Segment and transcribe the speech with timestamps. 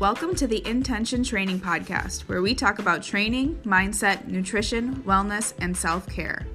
[0.00, 5.76] Welcome to the Intention Training Podcast, where we talk about training, mindset, nutrition, wellness, and
[5.76, 6.46] self care.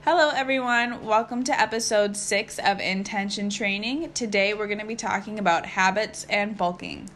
[0.00, 1.04] Hello, everyone.
[1.04, 4.12] Welcome to episode six of Intention Training.
[4.14, 7.08] Today, we're going to be talking about habits and bulking.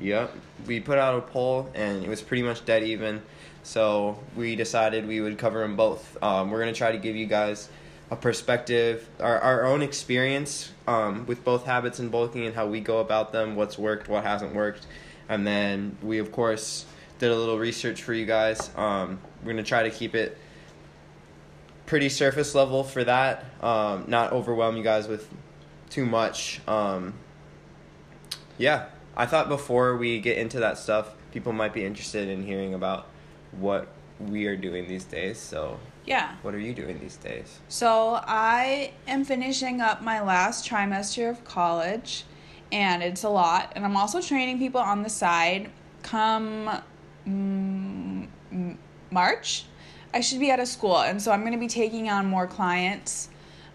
[0.00, 0.32] Yep.
[0.68, 3.20] We put out a poll and it was pretty much dead even.
[3.64, 6.16] So we decided we would cover them both.
[6.22, 7.68] Um, we're going to try to give you guys
[8.10, 12.80] a perspective, our, our own experience um, with both habits and bulking and how we
[12.80, 14.86] go about them, what's worked, what hasn't worked.
[15.28, 16.86] And then we, of course,
[17.18, 18.70] did a little research for you guys.
[18.76, 20.38] Um, we're going to try to keep it
[21.84, 25.28] pretty surface level for that, um, not overwhelm you guys with
[25.90, 26.60] too much.
[26.68, 27.14] Um,
[28.56, 32.74] yeah, I thought before we get into that stuff, people might be interested in hearing
[32.74, 33.06] about
[33.52, 35.38] what we are doing these days.
[35.38, 36.36] So, Yeah.
[36.40, 37.60] what are you doing these days?
[37.68, 42.24] So, I am finishing up my last trimester of college,
[42.72, 43.72] and it's a lot.
[43.76, 45.70] And I'm also training people on the side.
[46.02, 46.70] Come
[47.28, 48.26] mm,
[49.10, 49.66] March,
[50.14, 52.46] I should be out of school, and so I'm going to be taking on more
[52.46, 53.28] clients.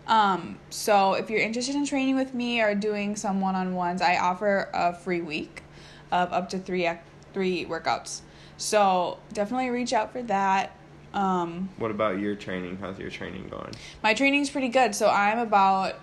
[0.07, 4.69] Um, so if you're interested in training with me or doing some one-on-ones, I offer
[4.73, 5.63] a free week
[6.11, 6.89] of up to three
[7.33, 8.21] three workouts.
[8.57, 10.75] So definitely reach out for that.
[11.13, 12.77] Um, What about your training?
[12.81, 13.71] How's your training going?
[14.01, 14.95] my training's pretty good.
[14.95, 15.95] So I'm about,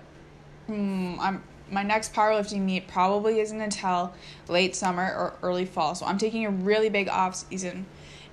[0.69, 4.13] mm, I'm my next powerlifting meet probably isn't until
[4.49, 5.95] late summer or early fall.
[5.95, 7.87] So I'm taking a really big off season,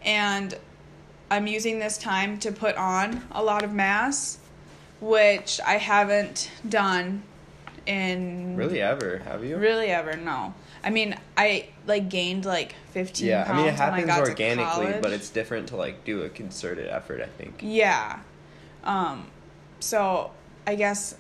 [0.04, 0.56] and
[1.30, 4.40] I'm using this time to put on a lot of mass,
[5.00, 7.22] which I haven't done
[7.86, 9.20] in Really, ever?
[9.20, 9.58] Have you?
[9.58, 10.54] really ever no.
[10.84, 15.30] I mean, I like gained like 15 Yeah, I mean, it happens organically, but it's
[15.30, 17.22] different to like do a concerted effort.
[17.22, 17.60] I think.
[17.62, 18.20] Yeah.
[18.84, 19.28] Um,
[19.80, 20.32] so
[20.66, 21.16] I guess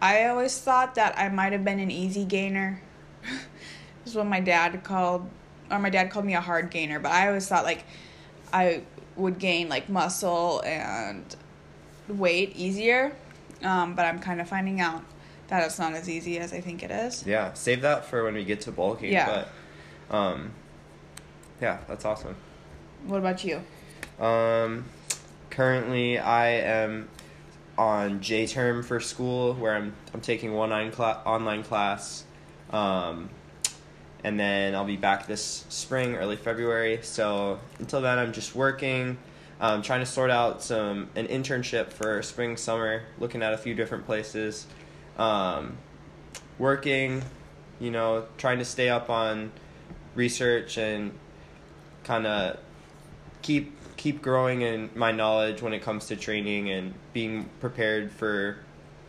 [0.00, 2.80] I always thought that I might have been an easy gainer.
[3.22, 5.28] this is what my dad called,
[5.70, 7.84] or my dad called me a hard gainer, but I always thought like
[8.52, 8.82] I
[9.16, 11.24] would gain like muscle and
[12.08, 13.14] weight easier.
[13.62, 15.02] Um, but I'm kind of finding out
[15.48, 17.26] that it's not as easy as I think it is.
[17.26, 19.12] Yeah, save that for when we get to bulking.
[19.12, 19.44] Yeah.
[20.08, 20.52] But, um,
[21.60, 22.36] yeah, that's awesome.
[23.06, 23.62] What about you?
[24.24, 24.84] Um,
[25.50, 27.08] currently, I am
[27.76, 32.24] on J term for school, where I'm I'm taking one online cla- online class,
[32.70, 33.28] um,
[34.22, 37.00] and then I'll be back this spring, early February.
[37.02, 39.18] So until then, I'm just working.
[39.60, 43.74] Um, trying to sort out some an internship for spring summer, looking at a few
[43.74, 44.66] different places,
[45.18, 45.76] um,
[46.58, 47.22] working,
[47.80, 49.52] you know, trying to stay up on
[50.14, 51.12] research and
[52.04, 52.58] kind of
[53.42, 58.58] keep keep growing in my knowledge when it comes to training and being prepared for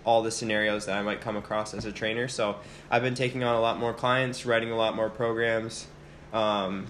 [0.05, 2.27] all the scenarios that I might come across as a trainer.
[2.27, 2.57] So
[2.91, 5.87] I've been taking on a lot more clients, writing a lot more programs.
[6.31, 6.85] Um,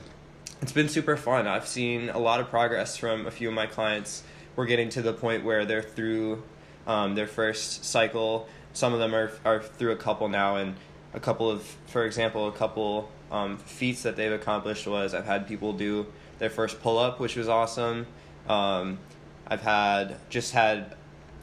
[0.62, 1.48] it's been super fun.
[1.48, 4.24] I've seen a lot of progress from a few of my clients.
[4.56, 6.44] We're getting to the point where they're through
[6.88, 8.48] um, their first cycle.
[8.76, 10.76] Some of them are are through a couple now, and
[11.16, 15.48] a couple of, for example, a couple um, feats that they've accomplished was I've had
[15.48, 16.06] people do
[16.38, 18.06] their first pull up, which was awesome.
[18.48, 19.00] Um,
[19.48, 20.96] I've had just had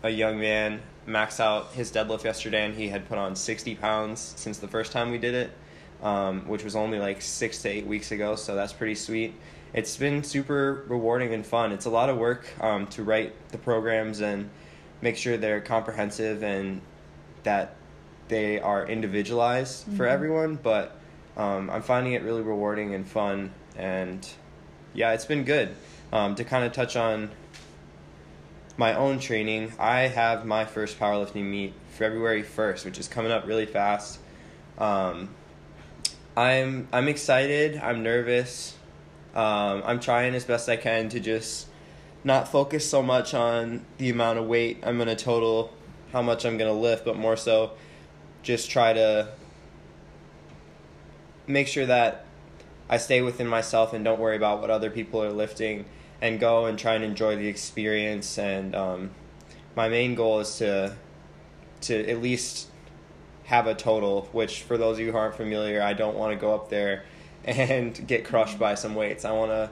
[0.04, 4.20] a young man max out his deadlift yesterday, and he had put on sixty pounds
[4.36, 5.50] since the first time we did it
[6.02, 8.34] um, which was only like six to eight weeks ago.
[8.36, 9.34] So that's pretty sweet.
[9.72, 11.72] It's been super rewarding and fun.
[11.72, 14.50] It's a lot of work um, to write the programs and
[15.00, 16.80] make sure they're comprehensive and
[17.44, 17.74] that
[18.28, 20.10] they are individualized for Mhm.
[20.10, 20.58] everyone.
[20.62, 20.96] But
[21.36, 23.50] um, I'm finding it really rewarding and fun.
[23.76, 24.26] And
[24.94, 25.70] yeah, it's been good.
[26.12, 27.30] Um, to kind of touch on
[28.76, 33.46] my own training, I have my first powerlifting meet February 1st, which is coming up
[33.46, 34.18] really fast.
[34.78, 35.30] Um,
[36.36, 37.78] I'm I'm excited.
[37.82, 38.76] I'm nervous.
[39.34, 41.66] Um, I'm trying as best I can to just
[42.24, 45.72] not focus so much on the amount of weight I'm gonna total,
[46.12, 47.72] how much I'm gonna lift, but more so
[48.42, 49.28] just try to
[51.46, 52.24] make sure that
[52.88, 55.86] I stay within myself and don't worry about what other people are lifting
[56.20, 58.38] and go and try and enjoy the experience.
[58.38, 59.10] And um,
[59.74, 60.96] my main goal is to
[61.82, 62.68] to at least
[63.44, 66.40] have a total, which for those of you who aren't familiar, I don't want to
[66.40, 67.04] go up there
[67.44, 69.24] and get crushed by some weights.
[69.24, 69.70] I want to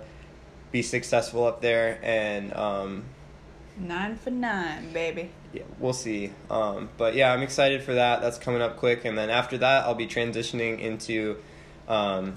[0.72, 3.04] be successful up there, and um,
[3.76, 5.30] Nine for nine, baby.
[5.52, 6.32] Yeah, we'll see.
[6.50, 8.20] Um, but yeah, I'm excited for that.
[8.22, 11.36] That's coming up quick, and then after that, I'll be transitioning into
[11.88, 12.34] um,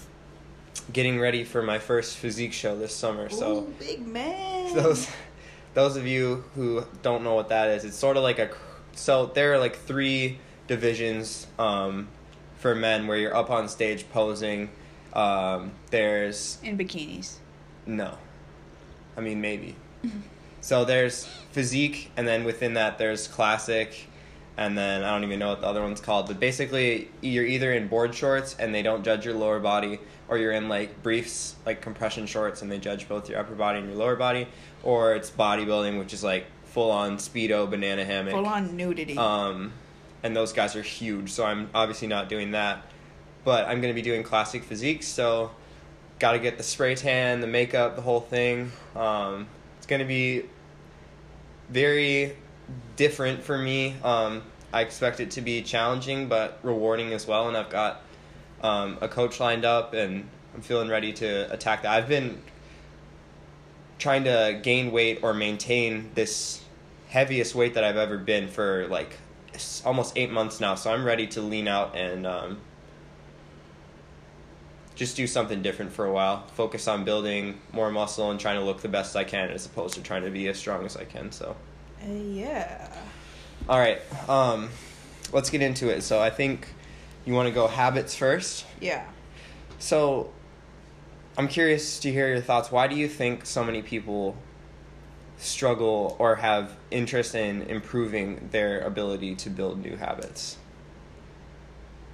[0.92, 3.30] getting ready for my first physique show this summer.
[3.30, 4.74] So Ooh, big man.
[4.76, 5.10] those
[5.74, 8.50] those of you who don't know what that is, it's sort of like a
[8.94, 12.08] so there are like three divisions um,
[12.58, 14.70] for men where you're up on stage posing.
[15.14, 17.36] Um, there's In bikinis.
[17.86, 18.18] no,
[19.16, 19.76] I mean maybe.
[20.64, 24.08] so there's physique, and then within that there's classic,
[24.56, 26.28] and then I don't even know what the other one's called.
[26.28, 30.00] But basically, you're either in board shorts and they don't judge your lower body,
[30.30, 33.80] or you're in like briefs, like compression shorts, and they judge both your upper body
[33.80, 34.48] and your lower body,
[34.84, 38.32] or it's bodybuilding, which is like full on speedo, banana hammock.
[38.34, 39.18] Full on nudity.
[39.18, 39.74] Um,
[40.24, 42.84] and those guys are huge, so I'm obviously not doing that.
[43.44, 45.52] But I'm going to be doing classic physique, so
[46.20, 48.72] got to get the spray tan, the makeup, the whole thing.
[48.96, 50.44] Um, it's going to be
[51.70, 52.36] very
[52.96, 53.96] different for me.
[54.04, 57.48] Um, I expect it to be challenging, but rewarding as well.
[57.48, 58.02] And I've got
[58.62, 61.92] um, a coach lined up, and I'm feeling ready to attack that.
[61.92, 62.42] I've been
[64.00, 66.64] trying to gain weight or maintain this
[67.10, 69.18] heaviest weight that I've ever been for like
[69.86, 70.76] almost eight months now.
[70.76, 72.60] So I'm ready to lean out and um,
[74.96, 76.46] just do something different for a while.
[76.56, 79.96] Focus on building more muscle and trying to look the best I can, as opposed
[79.96, 81.32] to trying to be as strong as I can.
[81.32, 81.56] So,
[82.04, 82.88] Uh, yeah.
[83.68, 84.70] all right, um,
[85.32, 86.02] let's get into it.
[86.04, 86.68] So I think
[87.26, 88.66] you want to go habits first.
[88.80, 89.06] Yeah.
[89.80, 90.32] So,
[91.38, 92.72] I'm curious to hear your thoughts.
[92.72, 94.36] Why do you think so many people
[95.38, 100.58] struggle or have interest in improving their ability to build new habits?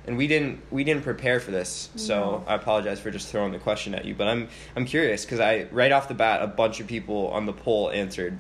[0.10, 2.44] And we didn't we didn't prepare for this, so No.
[2.48, 4.16] I apologize for just throwing the question at you.
[4.16, 7.46] But I'm I'm curious because I right off the bat a bunch of people on
[7.46, 8.40] the poll answered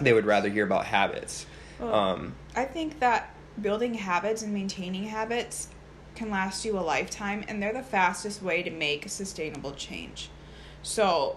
[0.00, 1.46] they would rather hear about habits.
[1.78, 3.32] Well, Um, I think that
[3.62, 5.68] building habits and maintaining habits
[6.16, 10.28] can last you a lifetime, and they're the fastest way to make sustainable change.
[10.82, 11.36] So,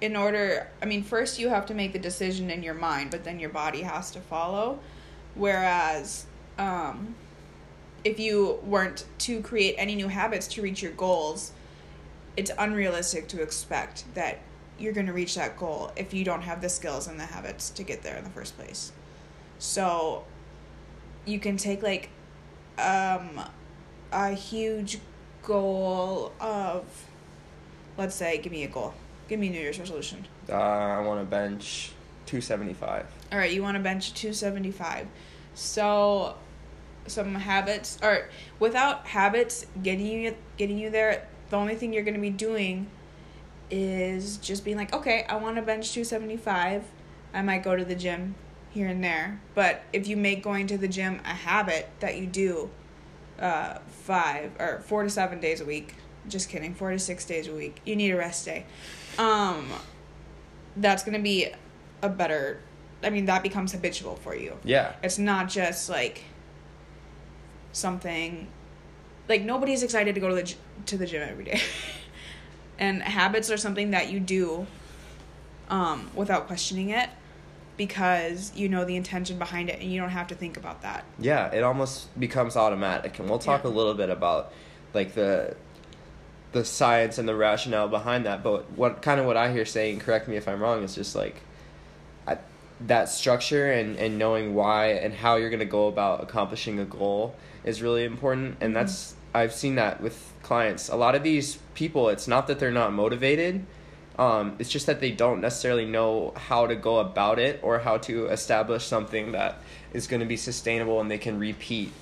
[0.00, 3.24] in order, I mean, first you have to make the decision in your mind, but
[3.24, 4.78] then your body has to follow.
[5.34, 6.24] Whereas,
[6.56, 7.14] um,
[8.04, 11.52] if you weren't to create any new habits to reach your goals,
[12.36, 14.40] it's unrealistic to expect that
[14.78, 17.70] you're going to reach that goal if you don't have the skills and the habits
[17.70, 18.92] to get there in the first place.
[19.58, 20.24] So
[21.24, 22.10] you can take like
[22.78, 23.40] um
[24.12, 24.98] a huge
[25.42, 26.84] goal of
[27.96, 28.92] let's say give me a goal.
[29.28, 30.26] Give me a New Year's resolution.
[30.50, 31.92] uh, I want to bench
[32.26, 33.06] 275.
[33.32, 35.06] All right, you want to bench 275.
[35.54, 36.34] So
[37.06, 38.28] some habits or
[38.58, 42.90] without habits getting you getting you there, the only thing you're going to be doing
[43.70, 46.84] is just being like, "Okay, I want to bench 275.
[47.32, 48.34] I might go to the gym
[48.70, 52.26] here and there." But if you make going to the gym a habit that you
[52.26, 52.70] do
[53.38, 55.94] uh 5 or 4 to 7 days a week,
[56.28, 57.80] just kidding, 4 to 6 days a week.
[57.84, 58.66] You need a rest day.
[59.18, 59.68] Um
[60.76, 61.48] that's going to be
[62.02, 62.60] a better
[63.02, 64.56] I mean that becomes habitual for you.
[64.64, 64.94] Yeah.
[65.02, 66.22] It's not just like
[67.74, 68.46] something
[69.28, 70.54] like nobody's excited to go to the
[70.86, 71.60] to the gym every day.
[72.78, 74.66] and habits are something that you do
[75.68, 77.08] um without questioning it
[77.76, 81.04] because you know the intention behind it and you don't have to think about that.
[81.18, 83.70] Yeah, it almost becomes automatic, and we'll talk Yeah.
[83.70, 84.52] a little bit about
[84.94, 85.56] like the
[86.52, 88.44] the science and the rationale behind that.
[88.44, 91.16] But what kind of what I hear saying, correct me if I'm wrong, is just
[91.16, 91.40] like
[92.28, 92.38] I,
[92.80, 97.34] that structure and and knowing why and how you're gonna go about accomplishing a goal
[97.64, 98.74] is really important, and Mhm.
[98.74, 100.88] that's I've seen that with clients.
[100.88, 103.66] A lot of these people, it's not that they're not motivated.
[104.16, 107.98] Um, it's just that they don't necessarily know how to go about it or how
[107.98, 109.58] to establish something that
[109.92, 111.92] is going to be sustainable and they can repeat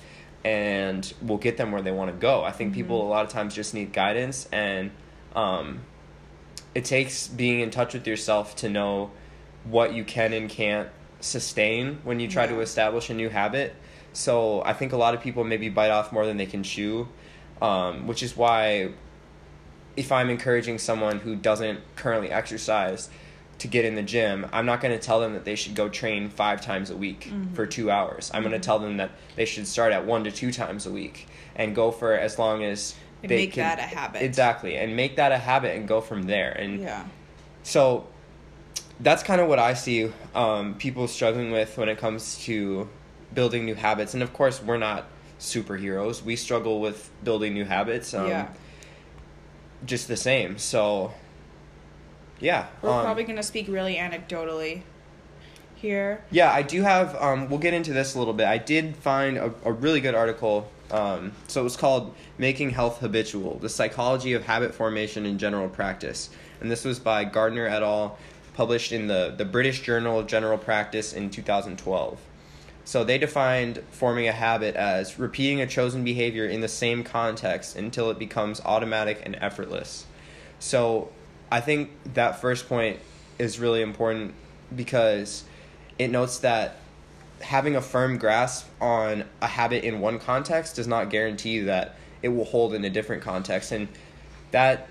[0.45, 2.43] and will get them where they want to go.
[2.43, 4.91] I think people a lot of times just need guidance and
[5.35, 5.79] um,
[6.75, 9.09] it takes being in touch with yourself to know
[9.65, 10.89] what you can and can't
[11.19, 13.75] sustain when you try to establish a new habit.
[14.11, 17.07] So I think a lot of people maybe bite off more than they can chew,
[17.61, 18.89] um, which is why
[19.95, 23.09] if I'm encouraging someone who doesn't currently exercise
[23.59, 25.87] to get in the gym, I'm not going to tell them that they should go
[25.87, 27.55] train five times a week Mhm.
[27.55, 28.29] for two hours.
[28.33, 30.91] I'm going to tell them that they should start at one to two times a
[30.91, 34.23] week and go for as long as And they make can- that a habit.
[34.23, 36.51] Exactly, and make that a habit and go from there.
[36.51, 37.03] And Yeah.
[37.61, 38.07] so
[38.99, 42.89] that's kind of what I see um, people struggling with when it comes to
[43.33, 44.13] building new habits.
[44.13, 45.05] And of course, we're not
[45.39, 46.23] superheroes.
[46.23, 48.13] We struggle with building new habits.
[48.13, 48.49] Um, yeah.
[49.85, 50.57] Just the same.
[50.57, 51.13] So,
[52.39, 52.67] yeah.
[52.81, 54.83] We're um, probably going to speak really anecdotally
[55.75, 56.23] here.
[56.31, 57.15] Yeah, I do have.
[57.21, 58.47] Um, we'll get into this a little bit.
[58.47, 60.69] I did find a, a really good article.
[60.89, 65.67] Um, so it was called "Making Health Habitual: The Psychology of Habit Formation in General
[65.67, 66.29] Practice,"
[66.61, 68.17] and this was by Gardner et al.,
[68.53, 72.19] published in the the British Journal of General Practice in 2012.
[72.85, 77.77] So they defined forming a habit as repeating a chosen behavior in the same context
[77.77, 80.05] until it becomes automatic and effortless.
[80.59, 81.09] So
[81.51, 82.99] I think that first point
[83.39, 84.33] is really important
[84.75, 85.45] because
[85.97, 86.75] it notes that
[87.41, 92.29] having a firm grasp on a habit in one context does not guarantee that it
[92.29, 93.71] will hold in a different context.
[93.71, 93.87] And
[94.51, 94.87] that,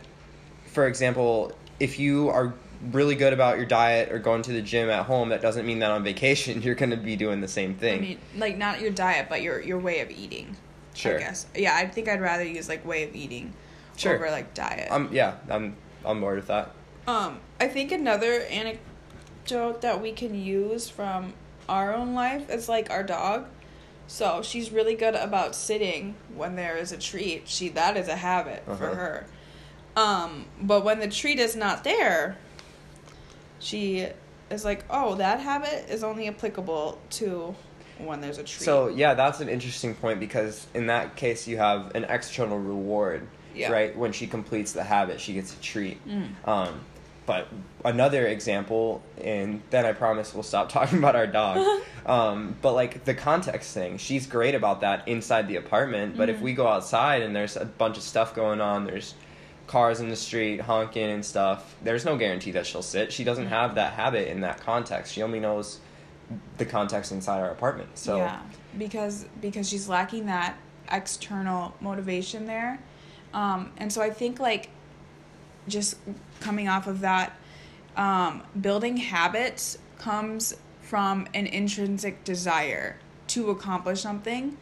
[0.67, 2.55] for example, if you are
[2.91, 5.79] really good about your diet or going to the gym at home, that doesn't mean
[5.81, 7.99] that on vacation you're going to be doing the same thing.
[7.99, 10.57] I mean, like not your diet, but your your way of eating.
[10.95, 11.17] Sure.
[11.17, 11.47] I guess.
[11.55, 13.53] Yeah, I think I'd rather use like way of eating
[13.97, 14.15] Sure.
[14.15, 14.91] over like diet.
[14.91, 16.73] um, yeah, I'm on board with that.
[17.07, 21.35] Um, I think another anecdote that we can use from
[21.69, 23.47] our own life is like our dog.
[24.07, 27.49] So she's really good about sitting when there is a treat.
[27.49, 28.95] She that is a habit for Uh-huh.
[28.95, 29.27] her.
[29.97, 32.37] Um, but when the treat is not there,
[33.63, 34.09] she
[34.51, 37.55] is like, "Oh, that habit is only applicable to
[37.99, 41.57] when there's a treat." So yeah, that's an interesting point because in that case you
[41.59, 43.71] have an external reward, Yeah.
[43.73, 43.97] right?
[43.97, 46.07] When she completes the habit, she gets a treat.
[46.07, 46.29] Mm.
[46.49, 46.81] Um,
[47.25, 47.47] but
[47.85, 51.65] another example, and then I promise we'll stop talking about our dog.
[52.07, 56.17] um, but like the context thing, she's great about that inside the apartment.
[56.17, 56.43] But if Mhm.
[56.43, 59.15] we go outside and there's a bunch of stuff going on, there's
[59.73, 61.75] cars in the street honking and stuff.
[61.83, 63.11] There's no guarantee that she'll sit.
[63.11, 63.55] She doesn't Mm-hmm.
[63.55, 65.15] have that habit in that context.
[65.15, 65.81] She only knows
[66.59, 67.89] the context inside our apartment.
[67.99, 68.41] So yeah,
[68.77, 70.57] because because she's lacking that
[70.91, 72.79] external motivation there,
[73.33, 74.69] um, and so I think like
[75.69, 75.97] just
[76.41, 77.33] coming off of that,
[77.97, 82.99] um, building habits comes from an intrinsic desire
[83.29, 84.57] to accomplish something.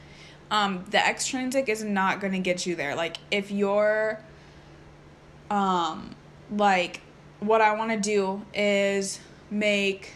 [0.53, 2.95] Um, the extrinsic is not going to get you there.
[2.95, 4.21] Like if you're,
[5.51, 6.15] um,
[6.51, 7.01] like
[7.41, 10.15] what I want to do is make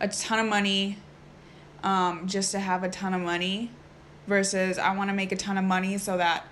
[0.00, 0.98] a ton of money
[1.82, 3.70] um, just to have a ton of money
[4.26, 6.44] versus I want to make a ton of money so that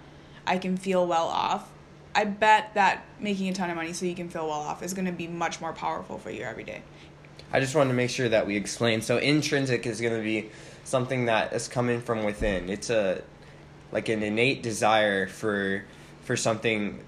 [0.46, 1.70] I can feel well off.
[2.14, 4.94] I bet that making a ton of money so you can feel well off is
[4.94, 6.82] going to be much more powerful for you every day.
[7.52, 9.02] I just wanted to make sure that we explain.
[9.02, 10.50] So intrinsic is going to be
[10.84, 12.70] something that is coming from within.
[12.70, 13.22] It's a
[13.92, 15.84] like an innate desire for
[16.22, 17.04] for something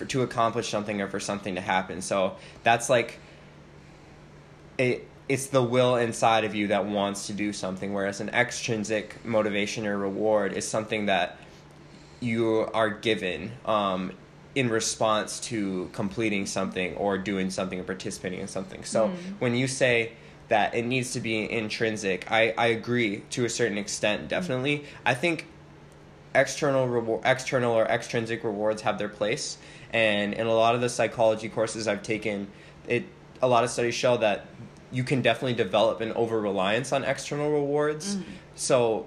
[0.00, 2.00] for to accomplish something or for something to happen.
[2.00, 3.18] So that's like
[4.78, 9.24] it it's the will inside of you that wants to do something whereas an extrinsic
[9.24, 11.36] motivation or reward is something that
[12.18, 14.10] you are given um,
[14.56, 18.82] in response to completing something or doing something or participating in something.
[18.84, 19.14] So Mm.
[19.38, 20.12] when you say
[20.48, 24.84] that it needs to be intrinsic, I, I agree to a certain extent, definitely.
[25.06, 25.46] I think
[26.34, 29.58] external reward, external or extrinsic rewards have their place,
[29.92, 32.48] and in a lot of the psychology courses I've taken,
[32.88, 33.04] it
[33.42, 34.46] a lot of studies show that
[34.92, 38.16] you can definitely develop an over reliance on external rewards.
[38.16, 38.22] Mm.
[38.54, 39.06] So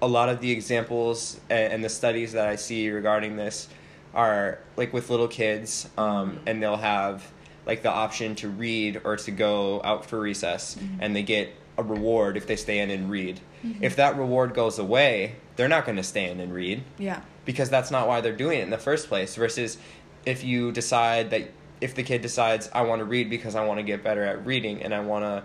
[0.00, 3.68] a lot of the examples and, and the studies that I see regarding this
[4.14, 7.30] are like with little kids, um, and they'll have
[7.66, 11.82] like the option to read or to go out for recess, and they get a
[11.82, 13.40] reward if they stay in and read.
[13.80, 17.20] If that reward goes away, they're not going to stay in and read Yeah.
[17.44, 19.36] because that's not why they're doing it in the first place.
[19.36, 19.78] Versus
[20.26, 21.50] if you decide that
[21.80, 24.46] if the kid decides I want to read because I want to get better at
[24.46, 25.42] reading and I want to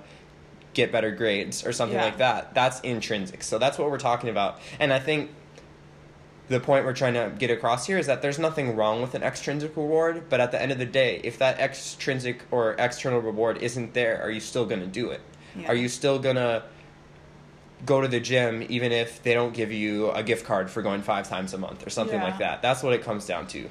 [0.73, 2.05] get better grades or something Yeah.
[2.05, 3.41] like that, that's intrinsic.
[3.43, 4.59] So that's what we're talking about.
[4.79, 5.31] And I think
[6.49, 9.23] the point we're trying to get across here is that there's nothing wrong with an
[9.23, 13.57] extrinsic reward, but at the end of the day, if that extrinsic or external reward
[13.57, 15.21] isn't there, are you still going to do it?
[15.59, 15.67] Yeah.
[15.69, 16.63] Are you still going to
[17.85, 21.01] go to the gym even if they don't give you a gift card for going
[21.01, 22.25] five times a month or something Yeah.
[22.25, 22.61] like that?
[22.61, 23.67] That's what it comes down to.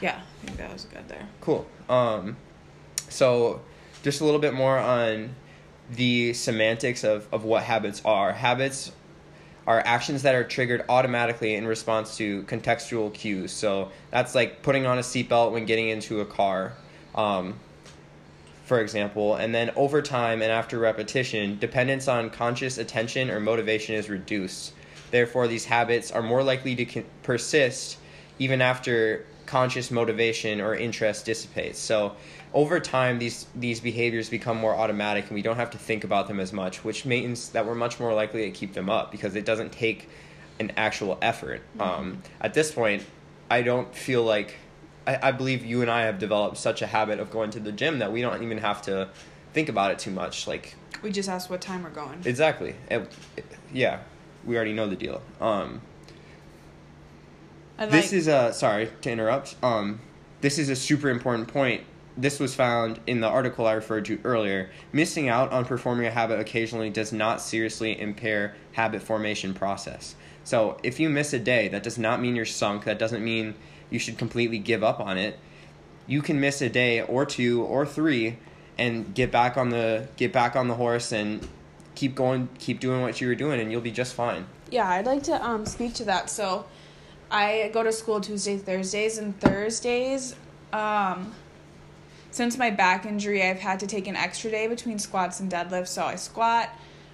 [0.00, 0.20] Yeah.
[0.42, 1.26] I think that was good there.
[1.40, 1.66] Cool.
[1.88, 2.36] Um,
[3.08, 3.60] so,
[4.02, 5.34] just a little bit more on
[5.90, 8.32] the semantics of, of what habits are.
[8.32, 8.92] Habits
[9.66, 13.52] are actions that are triggered automatically in response to contextual cues.
[13.52, 16.74] So, that's like putting on a seatbelt when getting into a car,
[17.14, 17.58] um,
[18.64, 19.34] for example.
[19.34, 24.74] And then over time and after repetition, dependence on conscious attention or motivation is reduced.
[25.10, 27.96] Therefore, these habits are more likely to persist
[28.38, 31.78] even after conscious motivation or interest dissipates.
[31.78, 32.14] So,
[32.54, 36.28] over time, these these behaviors become more automatic, and we don't have to think about
[36.28, 39.34] them as much, which means that we're much more likely to keep them up because
[39.34, 40.08] it doesn't take
[40.60, 41.62] an actual effort.
[41.80, 43.02] Um, at this point,
[43.50, 44.56] I don't feel like
[45.06, 47.72] I, I believe you and I have developed such a habit of going to the
[47.72, 49.08] gym that we don't even have to
[49.54, 50.46] think about it too much.
[50.46, 52.20] Like We just asked what time we're going.
[52.24, 52.74] Exactly.
[52.90, 54.00] It- it- yeah,
[54.44, 55.20] we already know the deal.
[55.40, 55.80] Um,
[57.78, 59.56] And this like, is a sorry to interrupt.
[59.62, 60.00] Um,
[60.40, 61.84] this is a super important point
[62.18, 64.70] this was found in the article I referred to earlier.
[64.92, 70.16] Missing out on performing a habit occasionally does not seriously impair habit formation process.
[70.42, 72.84] So if you miss a day, that does not mean you're sunk.
[72.84, 73.54] That doesn't mean
[73.88, 75.38] you should completely give up on it.
[76.08, 78.38] You can miss a day or two or three
[78.76, 81.46] and get back on the get back on the horse and
[81.94, 84.46] keep going keep doing what you were doing and you'll be just fine.
[84.70, 86.30] Yeah, I'd like to um, speak to that.
[86.30, 86.64] So
[87.30, 90.34] I go to school Tuesday, Thursdays, and Thursdays
[90.72, 91.34] um,
[92.30, 95.88] since my back injury, I've had to take an extra day between squats and deadlifts.
[95.88, 96.70] So I squat,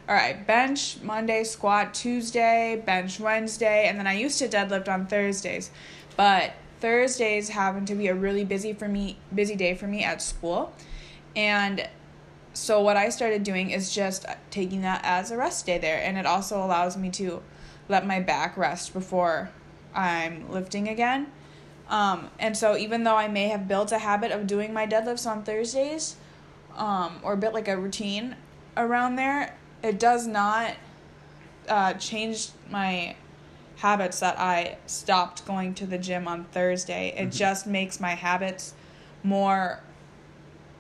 [0.09, 5.07] all right, bench Monday, squat Tuesday, bench Wednesday, and then I used to deadlift on
[5.07, 5.71] Thursdays.
[6.17, 10.21] But Thursdays happen to be a really busy for me busy day for me at
[10.21, 10.73] school.
[11.37, 11.89] And
[12.53, 16.17] so what I started doing is just taking that as a rest day there and
[16.17, 17.43] it also allows me to
[17.89, 19.51] let my back rest before
[19.95, 21.31] I'm lifting again.
[21.89, 25.31] Um, and so even though I may have built a habit of doing my deadlifts
[25.31, 26.17] on Thursdays,
[26.77, 28.37] um, or built like a routine
[28.77, 30.75] around there, it does not
[31.69, 33.17] uh, change my
[33.77, 37.15] habits that I stopped going to the gym on Thursday.
[37.17, 37.31] It mm-hmm.
[37.31, 38.75] just makes my habits
[39.23, 39.81] more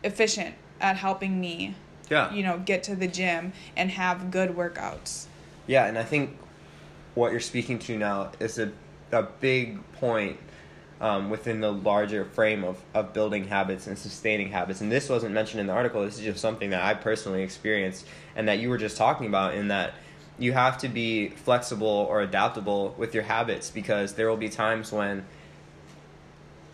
[0.02, 1.74] efficient at helping me
[2.10, 2.32] yeah.
[2.32, 5.26] you know, get to the gym and have good workouts.
[5.66, 6.36] Yeah, and I think
[7.14, 8.72] what you're speaking to now is a
[9.14, 10.38] a big point
[11.00, 14.80] um, within the larger frame of, of building habits and sustaining habits.
[14.80, 16.04] And this wasn't mentioned in the article.
[16.04, 18.06] This is just something that I personally experienced
[18.36, 19.94] and that you were just talking about in that
[20.38, 24.92] you have to be flexible or adaptable with your habits because there will be times
[24.92, 25.24] when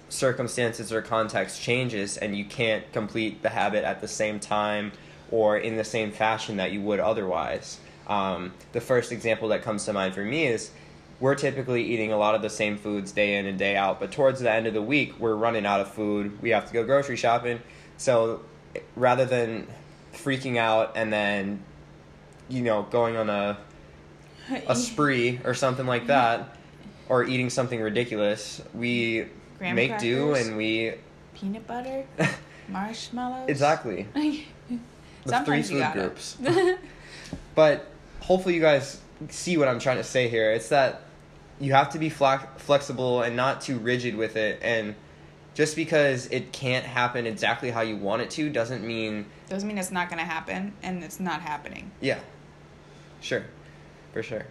[0.09, 4.92] circumstances or context changes and you can't complete the habit at the same time
[5.30, 7.78] or in the same fashion that you would otherwise.
[8.06, 10.70] Um, the first example that comes to mind for me is
[11.21, 14.11] we're typically eating a lot of the same foods day in and day out, but
[14.11, 16.41] towards the end of the week, we're running out of food.
[16.41, 17.61] We have to go grocery shopping.
[17.99, 18.41] So
[18.97, 19.67] rather than
[20.15, 21.62] freaking out and then,
[22.49, 23.59] you know, going on a
[24.67, 26.57] a spree or something like that,
[27.09, 29.27] or eating something ridiculous, we
[29.59, 30.94] Graham make crackers, do and we
[31.35, 32.07] peanut butter,
[32.68, 33.49] marshmallows.
[33.49, 34.09] Exactly.
[35.25, 36.38] the three food groups.
[37.55, 37.87] but
[38.21, 40.51] hopefully, you guys see what I'm trying to say here.
[40.53, 41.03] It's that
[41.61, 44.59] you have to be flexible and not too rigid with it.
[44.62, 44.94] And
[45.55, 49.79] just because it can't happen exactly how you want it to doesn't mean doesn't mean
[49.79, 51.90] it's not going to happen and it's not happening.
[52.01, 52.18] Yeah.
[53.20, 53.44] Sure.
[54.12, 54.46] For sure.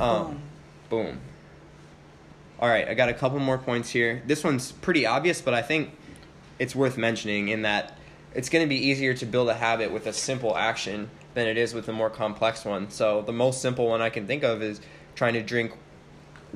[0.00, 0.42] Um, boom.
[0.88, 1.20] Boom
[2.58, 4.22] all right i got a couple more points here.
[4.26, 5.92] This one's pretty obvious but i think
[6.58, 7.98] it's worth mentioning in that
[8.34, 11.56] it's going to be easier to build a habit with a simple action than it
[11.56, 12.90] is with a more complex one.
[12.90, 14.80] So the most simple one i can think of is
[15.14, 15.72] trying to drink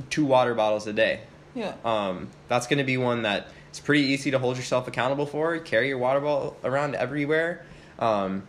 [0.08, 1.20] two water bottles a day.
[1.54, 1.74] Yeah.
[1.84, 5.58] Um, that's going to be one that it's pretty easy to hold yourself accountable for.
[5.58, 7.64] Carry your water bottle around everywhere,
[7.98, 8.44] um,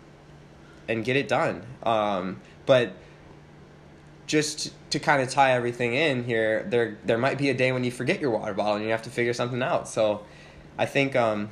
[0.88, 1.64] and get it done.
[1.84, 2.94] Um, but
[4.28, 7.84] just to kind of tie everything in here, there there might be a day when
[7.84, 9.88] you forget your water bottle and you have to figure something out.
[9.88, 10.24] So,
[10.78, 11.50] I think um,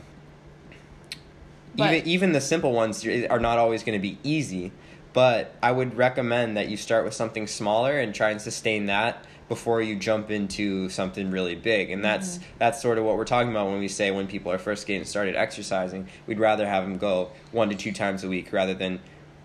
[1.75, 4.71] even even the simple ones are not always going to be easy.
[5.12, 9.25] But I would recommend that you start with something smaller and try and sustain that
[9.49, 12.43] before you jump into something really big and that's mm-hmm.
[12.59, 15.03] that's sort of what we're talking about when we say when people are first getting
[15.03, 18.99] started exercising we'd rather have them go one to two times a week rather than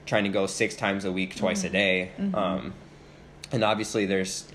[0.06, 1.68] trying to go six times a week twice mm-hmm.
[1.68, 2.34] a day mm-hmm.
[2.34, 2.74] um,
[3.50, 4.46] and obviously there's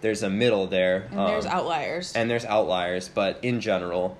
[0.00, 4.16] there's a middle there and um, there's outliers and there's outliers but in general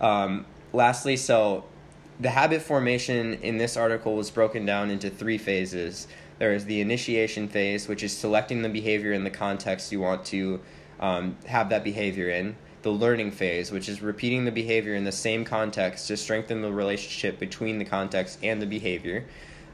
[0.00, 1.64] um, lastly so
[2.20, 6.06] the habit formation in this article was broken down into three phases
[6.38, 10.24] there is the initiation phase, which is selecting the behavior in the context you want
[10.26, 10.60] to
[11.00, 12.56] um, have that behavior in.
[12.82, 16.72] The learning phase, which is repeating the behavior in the same context to strengthen the
[16.72, 19.24] relationship between the context and the behavior.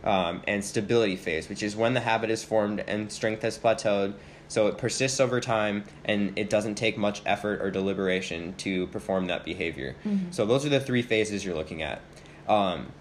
[0.03, 4.12] Um, and stability phase, which is when the habit is formed and strength has plateaued,
[4.48, 9.29] so it persists over time and it doesn't take much effort or deliberation to perform
[9.29, 9.96] that behavior.
[10.05, 10.31] Mm-hmm.
[10.31, 12.03] So those are the three phases you're looking at.
[12.46, 12.92] Um,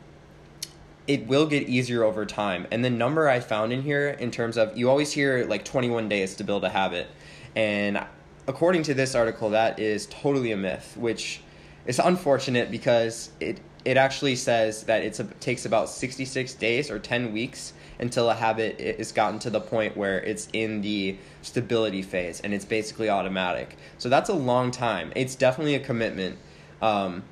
[1.08, 2.68] it will get easier over time.
[2.72, 6.08] And the number I found in here, in terms of, you always hear like 21
[6.08, 7.08] days to build a habit.
[7.56, 8.04] And
[8.48, 11.42] according to this article, that is totally a myth, which
[11.86, 17.34] is unfortunate because it, it actually says that it takes about 66 days or 10
[17.34, 22.39] weeks until a habit is gotten to the point where it's in the stability phase
[22.42, 23.78] and it's basically automatic.
[23.98, 25.12] So that's a long time.
[25.16, 26.38] It's definitely a commitment,
[26.82, 27.24] um,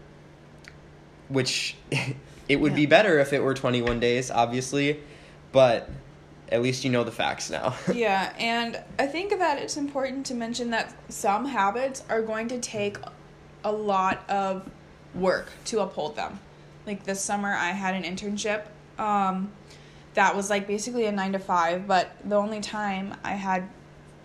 [1.30, 1.78] which
[2.52, 2.80] It would yeah.
[2.80, 5.00] be better if it were 21 days, obviously,
[5.54, 5.90] but
[6.50, 7.76] at least you know the facts now.
[7.94, 12.60] yeah, and I think that it's important to mention that some habits are going to
[12.60, 12.98] take
[13.64, 14.70] a lot of
[15.16, 16.42] work to uphold them.
[16.86, 18.66] like this summer I had an internship
[19.00, 19.50] um,
[20.16, 23.70] that was like basically a nine to five, but the only time I had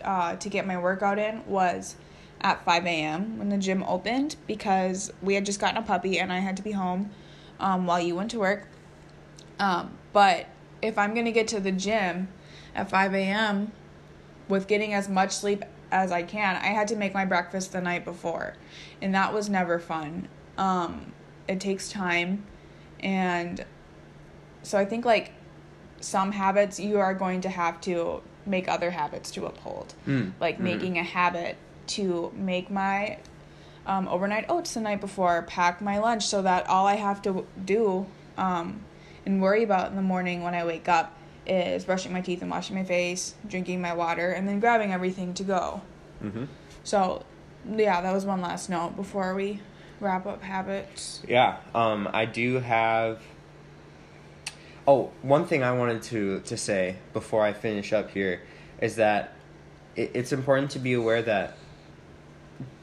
[0.03, 1.95] uh, to get my workout in was
[2.41, 3.39] at 5 a.m.
[3.39, 6.65] when the gym opened because we had just gotten a puppy and I had to
[6.65, 7.13] be home
[7.61, 8.67] um, while you went to work.
[9.59, 10.47] Um, but
[10.83, 12.29] if I'm going to get to the gym
[12.75, 13.73] at 5 a.m.
[14.49, 17.81] with getting as much sleep as I can, I had to make my breakfast the
[17.81, 18.55] night before.
[19.01, 20.29] And that was never fun.
[20.59, 21.13] Um,
[21.49, 22.45] it takes time.
[23.01, 23.65] And
[24.63, 25.33] so I think like
[26.01, 29.95] some habits you are going to have to make other habits to uphold.
[30.07, 30.33] Mm.
[30.41, 30.63] Like Mm.
[30.63, 31.57] making a habit
[31.89, 33.19] to make my
[33.87, 37.47] um, overnight oats the night before, pack my lunch so that all I have to
[37.65, 38.81] do um,
[39.25, 42.51] and worry about in the morning when I wake up is brushing my teeth and
[42.51, 45.81] washing my face, drinking my water, and then grabbing everything to go.
[46.23, 46.45] Mm-hmm.
[46.83, 47.25] So,
[47.69, 49.61] yeah, that was one last note before we
[50.01, 51.23] wrap up habits.
[51.27, 53.21] Yeah, um, I do have.
[54.89, 58.43] Oh, one thing I wanted to to say before I finish up here
[58.81, 59.33] is that
[59.97, 61.57] it, it's important to be aware that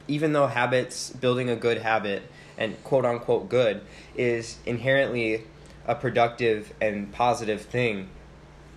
[0.08, 2.22] even though habits, building a good habit
[2.58, 3.80] and quote unquote good
[4.16, 5.44] is inherently
[5.86, 8.08] a productive and positive thing,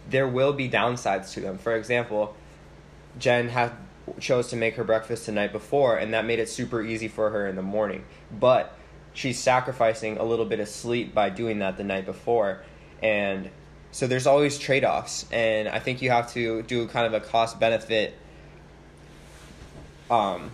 [0.09, 1.57] there will be downsides to them.
[1.57, 2.35] For example,
[3.19, 3.71] Jen had
[4.19, 7.29] chose to make her breakfast the night before, and that made it super easy for
[7.29, 8.05] her in the morning.
[8.31, 8.73] But
[9.13, 12.63] she's sacrificing a little bit of sleep by doing that the night before,
[13.03, 13.49] and
[13.91, 17.25] so there's always trade offs, and I think you have to do kind of a
[17.25, 18.13] cost benefit
[20.09, 20.51] um,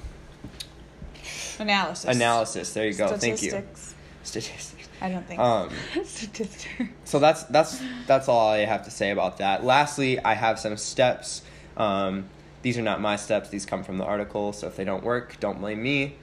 [1.63, 2.15] Analysis.
[2.15, 2.73] analysis.
[2.73, 3.07] There you go.
[3.17, 3.49] Thank you.
[3.49, 3.95] Statistics.
[4.23, 4.89] Statistics.
[5.01, 5.69] I don't think Um,
[6.05, 6.91] Statistics.
[7.03, 9.63] so that's that's that's all I have to say about that.
[9.65, 11.41] Lastly, I have some steps.
[11.75, 12.25] Um,
[12.61, 14.53] these are not my steps; these come from the article.
[14.53, 16.15] So if they don't work, don't blame me.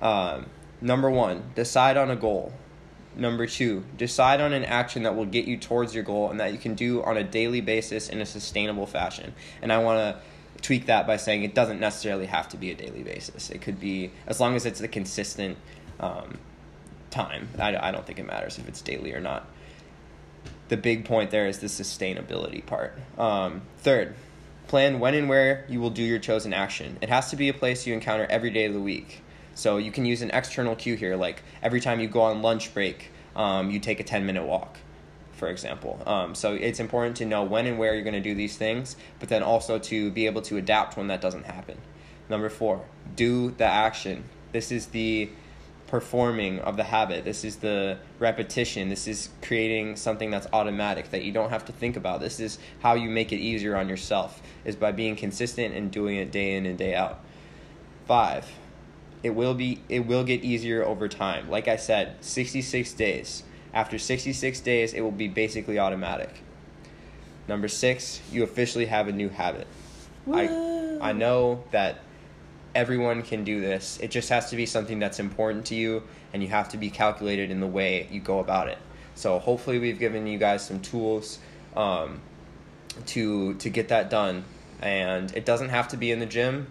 [0.00, 0.46] Um,
[0.80, 2.52] number one, decide on a goal.
[3.14, 6.52] Number two, decide on an action that will get you towards your goal and that
[6.52, 9.34] you can do on a daily basis in a sustainable fashion.
[9.60, 10.22] And I want to
[10.60, 13.50] tweak that by saying it doesn't necessarily have to be a daily basis.
[13.50, 15.58] It could be as long as it's a consistent
[15.98, 16.38] um,
[17.10, 17.48] time.
[17.58, 19.46] I, I don't think it matters if it's daily or not
[20.72, 22.98] the big point there is the sustainability part.
[23.18, 24.14] Um, third,
[24.68, 26.96] plan when and where you will do your chosen action.
[27.02, 29.22] It has to be a place you encounter every day of the week.
[29.54, 32.72] So you can use an external cue here, like every time you go on lunch
[32.72, 34.78] break, um, you take a 10 minute walk,
[35.42, 36.00] for example.
[36.06, 38.94] Um, so it's important to know when and where you're going to do these things,
[39.18, 41.78] but then also to be able to adapt when that doesn't happen.
[42.28, 42.84] Number four,
[43.16, 44.22] do the action.
[44.52, 45.30] This is the
[45.88, 47.24] performing of the habit.
[47.24, 48.88] This is the repetition.
[48.88, 52.20] This is creating something that's automatic that you don't have to think about.
[52.20, 56.18] This is how you make it easier on yourself is by being consistent and doing
[56.18, 57.18] it day in and day out.
[58.06, 58.46] 5.
[59.24, 61.50] It will be it will get easier over time.
[61.50, 63.42] Like I said, 66 days.
[63.74, 66.42] After 66 days, it will be basically automatic.
[67.48, 69.66] Number 6, you officially have a new habit.
[70.32, 71.98] I I know that
[72.74, 73.98] everyone can do this.
[74.00, 76.90] It just has to be something that's important to you and you have to be
[76.90, 78.78] calculated in the way you go about it.
[79.14, 81.38] So hopefully we've given you guys some tools
[81.76, 82.20] um,
[83.06, 84.44] to to get that done.
[84.80, 86.66] And it doesn't have to be in the gym.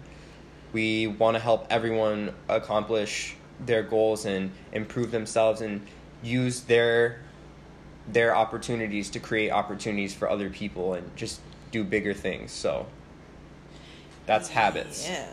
[0.72, 5.86] We want to help everyone accomplish their goals and improve themselves and
[6.22, 7.20] use their
[8.08, 12.50] their opportunities to create opportunities for other people and just do bigger things.
[12.50, 12.86] So
[14.26, 15.08] that's habits.
[15.08, 15.28] Yeah.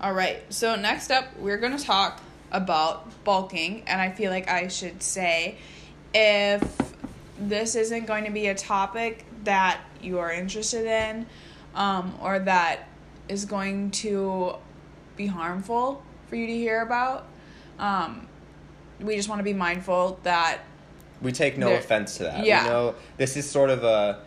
[0.00, 0.40] All right.
[0.52, 2.20] So next up, we're going to talk
[2.52, 5.58] about bulking, and I feel like I should say
[6.14, 6.62] if
[7.38, 11.26] this isn't going to be a topic that you are interested in
[11.74, 12.88] um, or that
[13.28, 14.54] is going to
[15.16, 17.26] be harmful for you to hear about,
[17.78, 18.26] um,
[19.00, 20.60] we just want to be mindful that
[21.22, 22.44] We take no offense to that.
[22.44, 22.64] yeah.
[22.64, 24.20] We know this is sort of a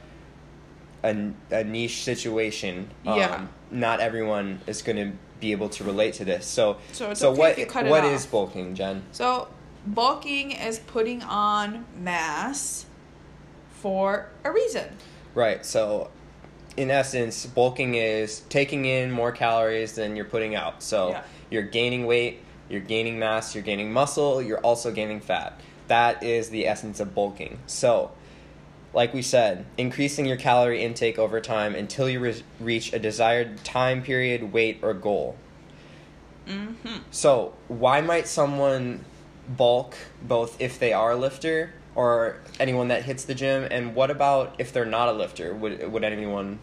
[1.03, 2.89] a, a niche situation.
[3.07, 3.47] Um, Yeah.
[3.71, 6.45] Not everyone is going to be able to relate to this.
[6.45, 8.05] So, So it's so okay what if you cut it off.
[8.05, 9.01] is bulking, Jen?
[9.11, 9.47] So,
[9.87, 12.85] bulking is putting on mass
[13.79, 14.89] for a reason.
[15.33, 15.65] Right.
[15.65, 16.11] So,
[16.77, 20.83] in essence, bulking is taking in more calories than you're putting out.
[20.83, 21.23] So, Yeah.
[21.49, 25.59] you're gaining weight, you're gaining mass, you're gaining muscle, you're also gaining fat.
[25.87, 27.59] That is the essence of bulking.
[27.67, 28.11] So,
[28.93, 33.63] like we said, increasing your calorie intake over time until you re- reach a desired
[33.63, 35.35] time period, weight, or goal.
[36.47, 36.97] Mm-hmm.
[37.11, 39.03] So, why might someone
[39.49, 43.67] bulk both if they are a lifter or anyone that hits the gym?
[43.69, 45.53] And what about if they're not a lifter?
[45.53, 46.59] Would, would anyone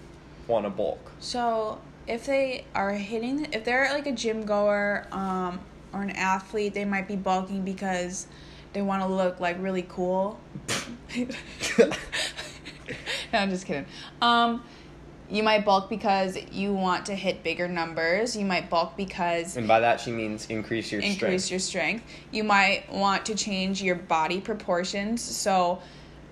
[0.46, 1.12] want to bulk?
[1.20, 5.60] So, if they are hitting, if they're like a gym goer um,
[5.92, 8.26] or an athlete, they might be bulking because
[8.72, 10.38] they want to look like really cool.
[11.18, 11.26] no,
[13.32, 13.86] I'm just kidding.
[14.20, 14.62] Um,
[15.30, 18.36] you might bulk because you want to hit bigger numbers.
[18.36, 21.32] You might bulk because And by that she means increase your increase strength.
[21.32, 22.04] Increase your strength.
[22.30, 25.22] You might want to change your body proportions.
[25.22, 25.80] So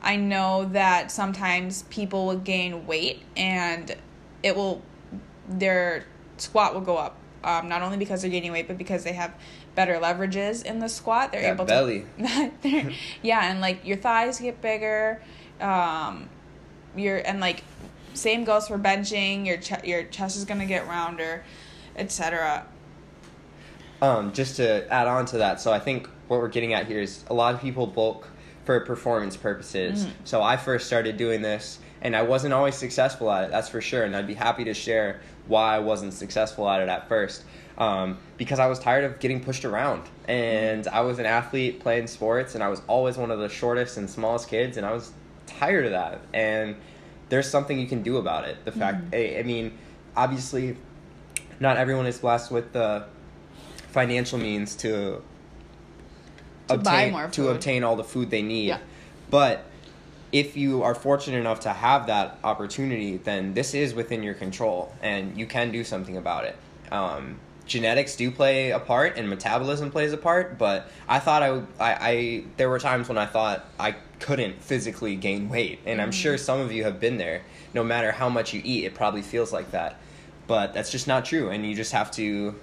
[0.03, 3.95] I know that sometimes people will gain weight and
[4.43, 4.83] it will
[5.49, 6.05] their
[6.39, 7.17] squat will go up.
[7.47, 9.33] Um, not only because they're gaining weight, but because they have
[9.77, 11.31] better leverages in the squat.
[11.31, 12.05] They're That able belly.
[12.19, 12.91] to they're-
[13.23, 15.23] yeah, and like your thighs get bigger.
[15.61, 16.29] Um,
[16.97, 17.63] your and like
[18.15, 19.47] same goes for benching.
[19.47, 21.45] Your ch- your chest is gonna get rounder,
[21.95, 22.67] etc.
[24.03, 27.01] Um, just to add on to that, so I think what we're getting at here
[27.01, 28.29] is a lot of people bulk
[28.65, 30.05] for performance purposes.
[30.07, 30.11] Mhm.
[30.25, 33.51] So I first started doing this, and I wasn't always successful at it.
[33.53, 36.89] That's for sure, and I'd be happy to share why I wasn't successful at it
[36.89, 37.45] at first.
[37.79, 42.07] Um, because I was tired of getting pushed around, and I was an athlete playing
[42.07, 45.13] sports, and I was always one of the shortest and smallest kids, and I was
[45.47, 46.21] tired of that.
[46.33, 46.77] And
[47.29, 48.65] there's something you can do about it.
[48.65, 49.77] The fact, I, I mean,
[50.17, 50.77] obviously,
[51.61, 53.05] not everyone is blessed with the
[53.89, 55.23] financial means to
[56.69, 58.69] To buy obtain to obtain all the food they need.
[58.69, 58.79] Yeah.
[59.31, 59.65] But
[60.39, 64.93] if you are fortunate enough to have that opportunity, then this is within your control,
[65.01, 66.57] and you can do something about it.
[66.93, 70.59] Um, genetics do play a part, and metabolism plays a part.
[70.59, 71.49] But I thought I,
[71.81, 76.13] I, I there were times when I thought I couldn't physically gain weight, and I'm
[76.13, 77.41] sure some of you have been there.
[77.73, 79.99] No matter how much you eat, it probably feels like that.
[80.47, 82.55] But that's just not true, and you just have to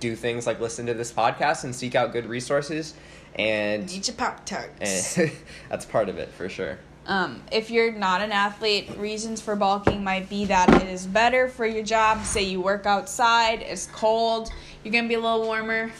[0.00, 2.94] do things like listen to this podcast and seek out good resources
[3.34, 5.18] and Eat your pop tarts.
[5.68, 6.78] that's part of it for sure.
[7.06, 11.48] Um, if you're not an athlete, reasons for bulking might be that it is better
[11.48, 12.24] for your job.
[12.24, 14.50] Say you work outside, it's cold,
[14.84, 15.90] you're gonna be a little warmer.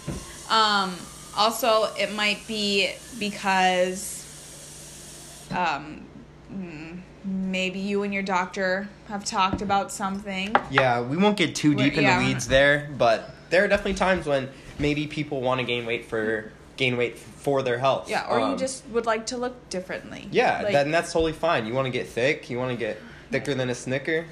[0.51, 0.95] Um,
[1.37, 6.05] also, it might be because um,
[6.53, 10.55] mm, maybe you and your doctor have talked about something.
[10.71, 13.69] Yeah, we won't get too deep We're- in yeah, the weeds there, but there are
[13.69, 18.09] definitely times when maybe people want to gain weight for gain weight for their health.
[18.09, 20.29] Yeah, or you Um, just would like to look differently.
[20.31, 21.67] yeah, Like- and that's totally fine.
[21.67, 22.99] You want to get thick, you want to get
[23.31, 24.25] thicker than a Snicker.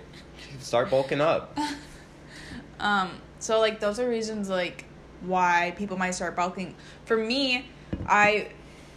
[0.60, 1.58] Start bulking up.
[2.78, 4.84] Um, so like those are reasons like
[5.22, 6.74] why people might start bulking.
[7.04, 7.66] For me,
[8.06, 8.48] I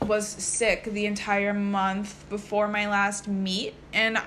[0.02, 4.22] was sick the entire month before my last meet and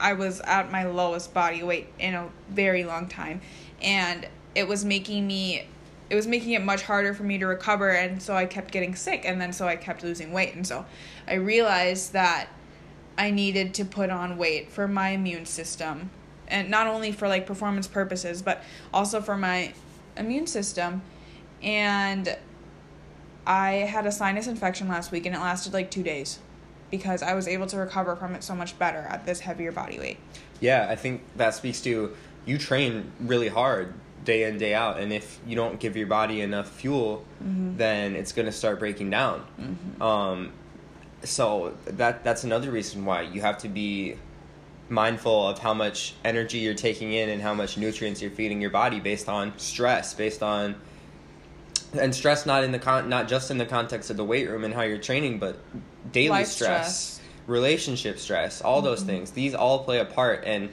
[0.00, 3.40] I was at my lowest body weight in a very long time
[3.80, 5.66] and it was making me
[6.12, 8.94] it was making it much harder for me to recover and so I kept getting
[8.94, 10.84] sick and then so I kept losing weight and so
[11.26, 12.48] I realized that
[13.16, 16.10] I needed to put on weight for my immune system
[16.48, 19.72] and not only for like performance purposes but also for my
[20.14, 21.00] immune system
[21.62, 22.36] and
[23.46, 26.40] I had a sinus infection last week and it lasted like 2 days
[26.90, 29.98] because I was able to recover from it so much better at this heavier body
[29.98, 30.18] weight.
[30.60, 33.94] Yeah, I think that speaks to you train really hard
[34.24, 37.76] day in day out, and if you don't give your body enough fuel, mm-hmm.
[37.76, 39.44] then it's going to start breaking down.
[39.60, 40.02] Mm-hmm.
[40.02, 40.52] Um,
[41.24, 44.16] so that that's another reason why you have to be
[44.88, 48.70] mindful of how much energy you're taking in and how much nutrients you're feeding your
[48.70, 50.74] body based on stress, based on
[51.98, 54.64] and stress not in the con not just in the context of the weight room
[54.64, 55.58] and how you're training, but
[56.10, 57.20] daily stress, stress.
[57.46, 59.08] relationship stress, all those mm-hmm.
[59.08, 59.30] things.
[59.32, 60.70] These all play a part, and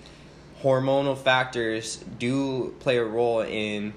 [0.61, 3.93] hormonal factors do play a role in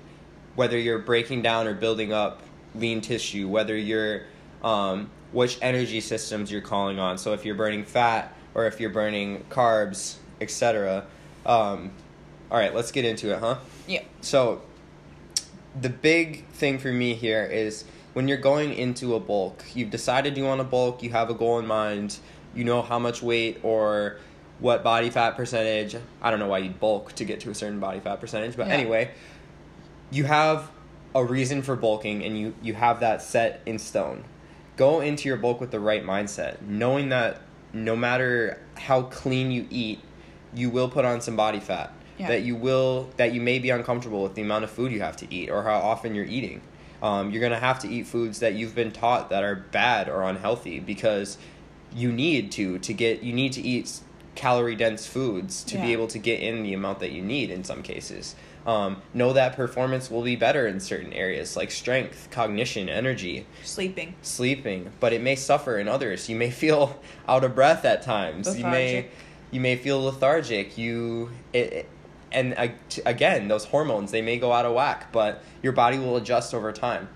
[0.54, 2.42] whether you're breaking down or building up
[2.74, 4.22] lean tissue, whether you're
[4.62, 7.18] um, which energy systems you're calling on.
[7.18, 11.04] So if you're burning fat or if you're burning carbs, etc.
[11.46, 11.92] Um,
[12.50, 13.58] all right, let's get into it, huh?
[13.86, 14.02] Yeah.
[14.20, 14.62] So,
[15.80, 20.36] the big thing for me here is when you're going into a bulk, you've decided
[20.36, 22.18] you want to bulk, you have a goal in mind,
[22.54, 24.18] you know how much weight or
[24.58, 25.96] what body fat percentage.
[26.20, 28.68] I don't know why you'd bulk to get to a certain body fat percentage, but
[28.68, 28.74] Yeah.
[28.74, 29.10] anyway,
[30.10, 30.70] you have
[31.14, 34.24] a reason for bulking and you, you have that set in stone.
[34.76, 37.40] Go into your bulk with the right mindset, knowing that
[37.72, 40.00] no matter how clean you eat,
[40.54, 42.28] you will put on some body fat Yeah.
[42.28, 45.16] that you will that you may be uncomfortable with the amount of food you have
[45.18, 46.60] to eat or how often you're eating
[47.02, 50.08] um, you're going to have to eat foods that you've been taught that are bad
[50.10, 51.36] or unhealthy because
[51.94, 54.00] you need to to get you need to eat
[54.34, 57.62] calorie dense foods to be able to get in the amount that you need in
[57.64, 58.34] some cases
[58.66, 64.14] um, know that performance will be better in certain areas like strength cognition energy Sleeping.
[64.22, 66.28] sleeping, but it may suffer in others.
[66.28, 68.56] You may feel out of breath at times.
[68.56, 69.08] You may
[69.50, 70.78] you may feel lethargic.
[70.78, 71.88] You it, it-
[72.30, 75.98] and uh, t- again, those hormones they may go out of whack, but your body
[75.98, 77.08] will adjust over time.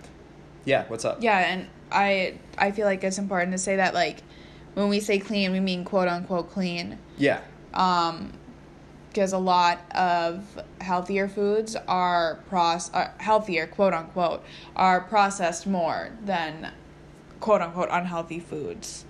[0.66, 1.22] Yeah, what's up?
[1.22, 4.18] Yeah, and I I feel like it's important to say that like
[4.76, 6.98] when we say clean, we mean quote unquote clean.
[7.16, 7.40] Yeah.
[7.72, 8.34] Um,
[9.08, 14.44] because a lot of healthier foods are proce- are healthier quote unquote
[14.76, 16.70] are processed more than
[17.40, 19.06] quote unquote unhealthy foods.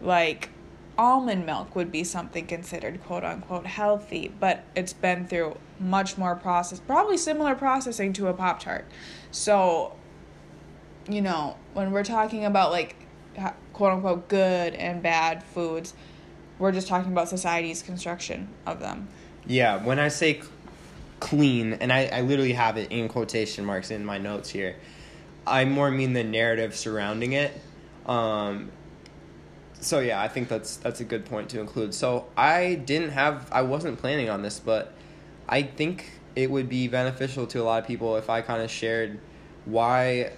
[0.00, 0.50] Like
[0.96, 6.36] almond milk would be something considered quote unquote healthy, but it's been through much more
[6.36, 8.86] process, probably similar processing to a Pop Tart.
[9.32, 9.96] So,
[11.10, 12.94] you know, when we're talking about like
[13.72, 15.94] quote unquote good and bad foods,
[16.58, 19.08] we're just talking about society's construction of them.
[19.46, 20.42] Yeah, when I say
[21.20, 24.76] clean, and I, I literally have it in quotation marks in my notes here,
[25.46, 27.52] I more mean the narrative surrounding it.
[28.06, 28.70] Um,
[29.80, 31.94] so yeah, I think that's that's a good point to include.
[31.94, 34.92] So I didn't have, I wasn't planning on this, but
[35.48, 38.70] I think it would be beneficial to a lot of people if I kind of
[38.70, 39.18] shared
[39.64, 40.32] why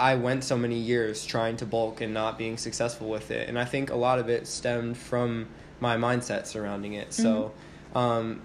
[0.00, 3.50] I went so many years trying to bulk and not being successful with it.
[3.50, 5.46] And I think a lot of it stemmed from
[5.78, 7.12] my mindset surrounding it.
[7.12, 7.52] So,
[7.94, 8.40] um,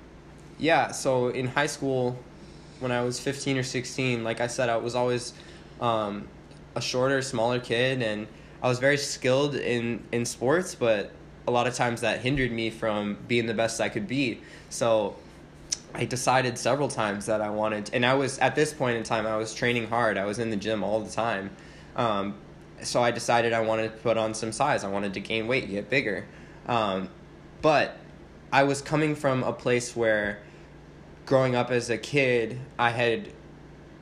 [0.59, 2.19] yeah, so in high school,
[2.81, 5.33] when I was 15 or 16, like I said, I was always
[5.79, 6.27] um,
[6.75, 8.27] a shorter, smaller kid, and
[8.61, 11.11] I was very skilled in, in sports, but
[11.47, 14.41] a lot of times that hindered me from being the best I could be.
[14.69, 15.15] So
[15.97, 19.25] I decided several times that I wanted, and I was at this point in time,
[19.25, 20.17] I was training hard.
[20.17, 21.51] I was in the gym all the time.
[21.95, 22.35] Um,
[22.81, 24.83] so I decided I wanted to put on some size.
[24.83, 26.25] I wanted to gain weight, get bigger.
[26.67, 27.09] Um,
[27.61, 27.97] but
[28.51, 30.39] I was coming from a place where,
[31.25, 33.29] growing up as a kid, I had,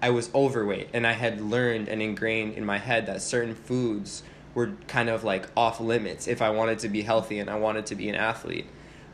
[0.01, 4.23] I was overweight, and I had learned and ingrained in my head that certain foods
[4.56, 7.86] were kind of like off limits if I wanted to be healthy and I wanted
[7.88, 8.65] to be an athlete,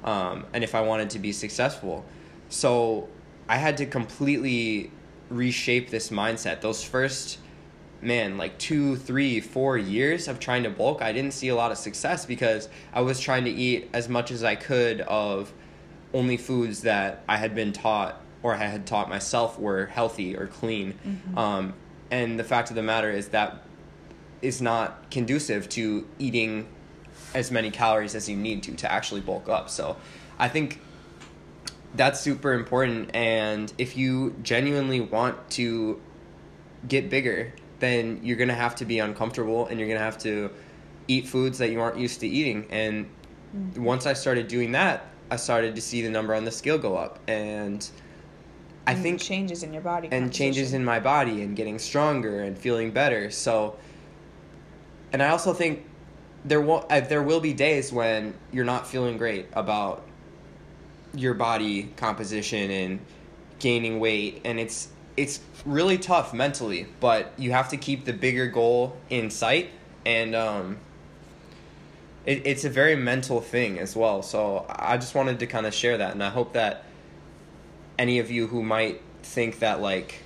[0.04, 2.06] um, and if I wanted to be successful.
[2.50, 3.08] So
[3.48, 4.92] I had to completely
[5.30, 6.62] reshape this mindset.
[6.62, 7.40] Those first,
[8.02, 11.72] man, like two, three, four years of trying to bulk, I didn't see a lot
[11.72, 15.54] of success because I was trying to eat as much as I could of
[16.14, 20.48] only foods that I had been taught or I had taught myself were healthy or
[20.48, 20.98] clean.
[21.38, 21.74] Um,
[22.10, 23.64] and the fact of the matter is that
[24.42, 26.68] is not conducive to eating
[27.36, 29.70] as many calories as you need to to actually bulk up.
[29.70, 29.98] So
[30.40, 30.80] I think
[31.96, 36.00] that's super important and if you genuinely want to
[36.88, 40.18] get bigger then you're going to have to be uncomfortable and you're going to have
[40.18, 40.52] to
[41.08, 43.10] eat foods that you aren't used to eating and
[43.76, 46.96] once I started doing that I started to see the number on the scale go
[46.96, 47.90] up and
[48.90, 52.42] I And think changes in your body and changes in my body and getting stronger
[52.42, 53.30] and feeling better.
[53.30, 53.78] So,
[55.14, 55.86] and I also think
[56.44, 60.08] there will uh, there will be days when you're not feeling great about
[61.14, 63.00] your body composition and
[63.60, 66.88] gaining weight, and it's it's really tough mentally.
[67.00, 69.70] But you have to keep the bigger goal in sight,
[70.06, 70.78] and um,
[72.26, 74.22] it, it's a very mental thing as well.
[74.22, 76.86] So I just wanted to kind of share that, and I hope that
[78.00, 80.24] any of you who might think that like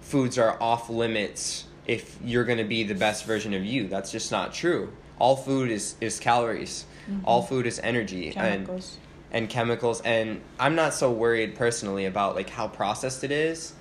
[0.00, 4.10] foods are off limits if you're going to be the best version of you that's
[4.10, 6.86] just not true all food is is calories
[7.24, 8.96] all food is energy chemicals.
[8.96, 9.01] and
[9.32, 13.72] and chemicals and i'm not so worried personally about like how processed it is.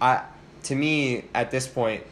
[0.00, 0.22] I
[0.64, 2.02] to me at this point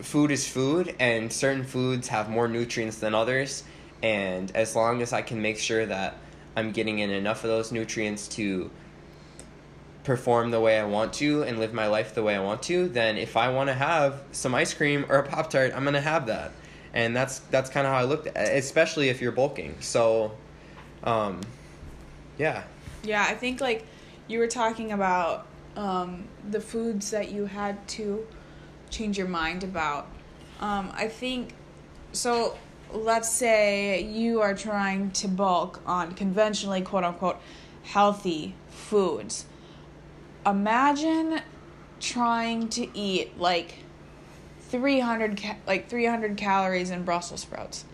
[0.00, 3.64] food is food and certain foods have more nutrients than others
[4.02, 6.18] and as long as i can make sure that
[6.54, 8.70] i'm getting in enough of those nutrients to
[10.04, 12.88] perform the way i want to and live my life the way i want to
[12.88, 15.94] then if i want to have some ice cream or a pop tart i'm going
[15.94, 16.52] to have that.
[16.94, 19.74] And that's that's kind of how i looked at it especially if you're bulking.
[19.80, 20.32] So
[21.04, 21.40] um
[22.38, 22.64] yeah
[23.04, 23.86] Yeah, I think like
[24.28, 28.26] you were talking about um, the foods that you had to
[28.90, 30.08] change your mind about.
[30.60, 31.54] Um, I think
[32.12, 32.56] so.
[32.92, 37.38] Let's say you are trying to bulk on conventionally quote unquote
[37.84, 39.46] healthy foods.
[40.44, 41.40] Imagine
[42.00, 43.76] trying to eat like
[44.68, 47.84] 300 ca- like 300 calories in Brussels sprouts.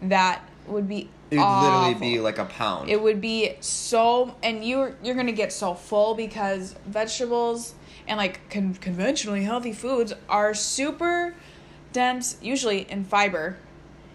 [0.00, 2.88] That would be it would literally be like a pound.
[2.88, 7.74] It would be so, and you're you're gonna get so full because vegetables
[8.06, 11.34] and like con- conventionally healthy foods are super
[11.92, 13.56] dense, usually in fiber,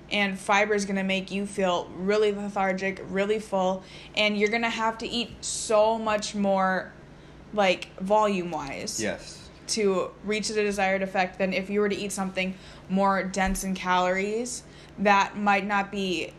[0.10, 3.84] and fiber is gonna make you feel really lethargic, really full,
[4.16, 6.94] and you're gonna have to eat so much more,
[7.54, 9.50] like volume wise yes.
[9.68, 12.56] to reach the desired effect than if you were to eat something
[12.88, 14.64] more dense in calories
[14.98, 16.34] that might not be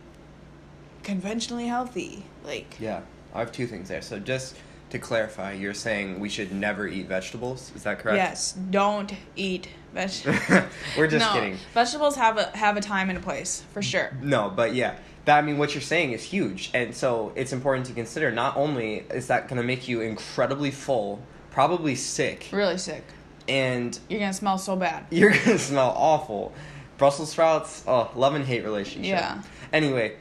[1.03, 2.24] conventionally healthy.
[2.44, 3.00] Like Yeah,
[3.34, 4.03] I have two things there.
[4.03, 4.57] So just
[4.90, 7.72] to clarify, you're saying we should never eat vegetables.
[7.74, 8.16] Is that correct?
[8.16, 10.40] Yes, don't eat vegetables.
[10.98, 11.57] We're just no, kidding.
[11.74, 14.12] Vegetables have a have a time and a place for sure.
[14.20, 14.96] No, but yeah.
[15.24, 16.70] That I mean what you're saying is huge.
[16.74, 20.72] And so it's important to consider not only is that going to make you incredibly
[20.72, 21.20] full,
[21.53, 23.05] probably sick, Really sick.
[23.48, 25.07] and You're gonna smell so bad.
[25.11, 26.53] you're going to smell awful.
[26.98, 29.11] Brussels sprouts, oh, love and hate relationship.
[29.11, 29.42] Yeah.
[29.72, 30.16] Anyway,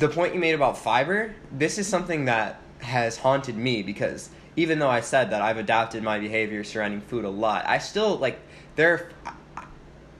[0.00, 4.78] the point you made about fiber, this is something that has haunted me because even
[4.78, 8.40] though I said that I've adapted my behavior surrounding food a lot, I still like
[8.76, 9.10] there.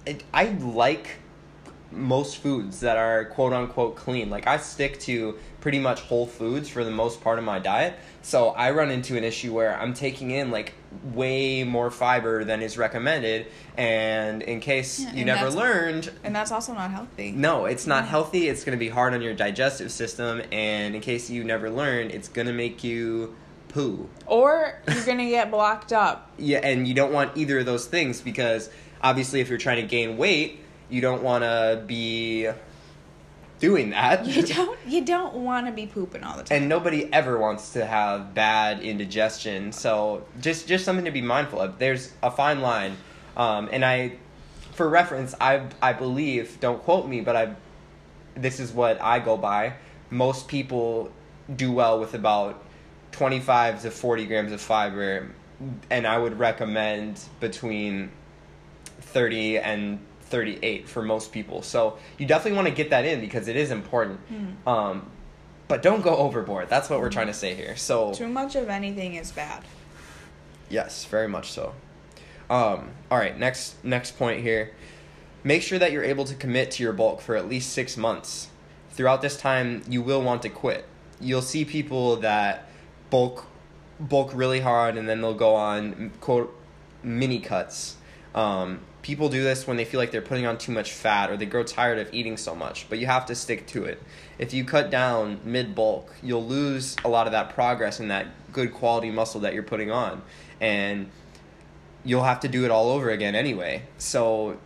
[0.07, 1.17] I, I like
[1.93, 4.31] most foods that are quote unquote clean.
[4.31, 7.95] Like I stick to pretty much whole foods for the most part of my diet.
[8.23, 10.75] So I run into an issue where I'm taking in like
[11.13, 16.53] way more fiber than is recommended and in case Yeah, you never learned And that's
[16.53, 17.33] also not healthy.
[17.33, 18.49] no, it's not healthy.
[18.49, 22.11] It's going to be hard on your digestive system, and in case you never learned,
[22.11, 23.35] it's going to make you
[23.69, 24.09] poo.
[24.27, 26.31] Or you're gonna get blocked up.
[26.39, 28.71] Yeah, and you don't want either of those things because
[29.03, 30.61] obviously, if you're trying to gain weight,
[30.91, 32.49] you don't want to be
[33.61, 34.27] doing that.
[34.27, 36.57] You don't you don't wanna be pooping all the time.
[36.57, 39.73] and nobody ever wants to have bad indigestion.
[39.73, 41.79] So just just something to be mindful of.
[41.79, 42.97] There's a fine line,
[43.37, 44.13] um, and I,
[44.73, 46.59] for reference, I I believe.
[46.61, 47.55] Don't quote me, but I,
[48.35, 49.75] this is what I go by.
[50.09, 51.13] Most people
[51.55, 52.65] do well with about
[53.13, 55.29] twenty five to forty grams of fiber,
[55.91, 58.11] and I would recommend between
[59.01, 60.01] thirty and
[60.31, 61.63] 38 for most people.
[61.63, 64.21] So you definitely want to get that in because it is important.
[64.67, 65.11] Um,
[65.69, 66.69] but don't go overboard.
[66.69, 67.77] That's what we're trying to say here.
[67.77, 69.63] So Too much of anything is bad.
[70.69, 71.75] yes, very much so.
[72.49, 74.73] Um, all right, next next point here.
[75.45, 78.49] Make sure that you're able to commit to your bulk for at least six months.
[78.91, 80.85] Throughout this time, you will want to quit.
[81.21, 82.67] You'll see people that
[83.11, 83.47] bulk
[84.01, 86.53] bulk really hard and then they'll go on quote
[87.03, 87.97] mini cuts.
[88.35, 91.37] Um, people do this when they feel like they're putting on too much fat or
[91.37, 94.03] they grow tired of eating so much, but you have to stick to it.
[94.39, 98.27] If you cut down mid bulk, you'll lose a lot of that progress and that
[98.53, 100.23] good quality muscle that you're putting on.
[100.61, 101.11] And
[102.05, 103.83] you'll have to do it all over again anyway.
[103.99, 104.59] So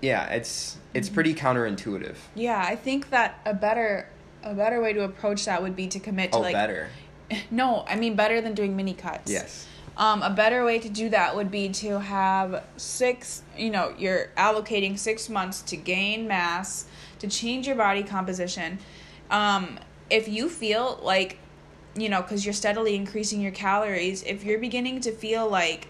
[0.00, 1.14] yeah, it's it's Mm-hmm.
[1.14, 2.16] pretty counterintuitive.
[2.34, 4.08] Yeah, I think that a better
[4.42, 6.88] a better way to approach that would be to commit to Oh, like better.
[7.50, 9.30] No, I mean better than doing mini cuts.
[9.30, 9.66] Yes.
[9.96, 14.30] Um, a better way to do that would be to have six, you know, you're
[14.36, 16.86] allocating six months to gain mass,
[17.20, 18.78] to change your body composition.
[19.30, 19.78] Um,
[20.10, 21.38] if you feel like,
[21.96, 25.86] you know, because you're steadily increasing your calories, if you're beginning to feel like,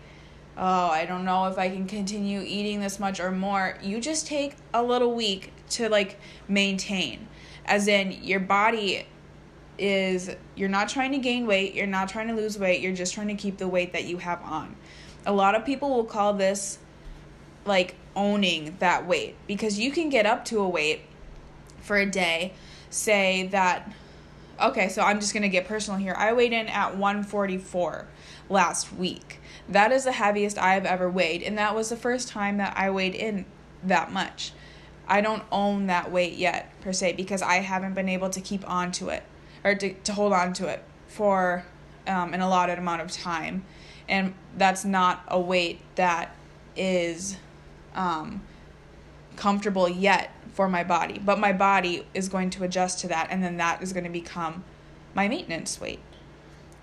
[0.57, 4.27] oh, I don't know if I can continue eating this much or more, you just
[4.27, 7.27] take a little week to like maintain.
[7.65, 9.07] As in, your body
[9.79, 13.15] is you're not trying to gain weight, you're not trying to lose weight, you're just
[13.15, 14.77] trying to keep the weight that you have on.
[15.27, 16.79] A lot of people will call this
[17.65, 21.03] like owning that weight because you can get up to a weight
[21.81, 22.53] for a day,
[22.91, 23.93] say that
[24.61, 26.15] okay, so I'm just going to get personal here.
[26.17, 28.07] I weighed in at 144
[28.49, 29.41] last week.
[29.69, 32.91] That is the heaviest I've ever weighed, and that was the first time that I
[32.91, 33.47] weighed in
[33.83, 34.53] that much.
[35.09, 38.69] I don't own that weight yet, per se, because I haven't been able to keep
[38.71, 39.25] on to it
[39.65, 41.65] or to, to hold on to it for
[42.07, 43.65] um, an allotted amount of time.
[44.09, 46.37] And that's not a weight that
[46.77, 47.39] is
[47.95, 48.43] um,
[49.37, 51.19] comfortable yet for my body.
[51.19, 54.11] But my body is going to adjust to that, and then that is going to
[54.11, 54.63] become
[55.15, 56.01] my maintenance weight.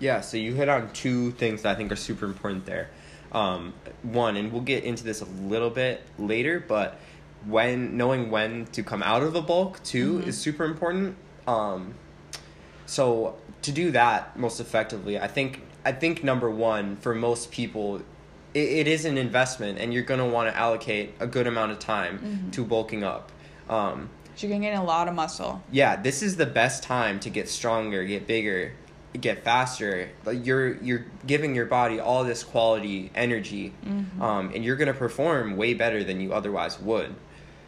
[0.00, 2.90] Yeah, so you hit on two things that I think are super important there.
[3.30, 3.72] Um,
[4.02, 6.98] one, and we'll get into this a little bit later, but
[7.46, 10.26] when knowing when to come out of the bulk too Mhm.
[10.26, 11.16] is super important.
[11.46, 11.94] Um,
[12.92, 17.96] so to do that most effectively, I think I think number one for most people,
[18.54, 21.78] it, it is an investment, and you're gonna want to allocate a good amount of
[21.78, 22.52] time Mhm.
[22.52, 23.32] to bulking up.
[23.68, 25.62] Um, So you're going to gain a lot of muscle.
[25.70, 28.72] yeah, this is the best time to get stronger, get bigger,
[29.20, 30.08] get faster.
[30.24, 34.20] Like you're you're giving your body all this quality energy, Mhm.
[34.20, 37.14] um, and you're gonna perform way better than you otherwise would.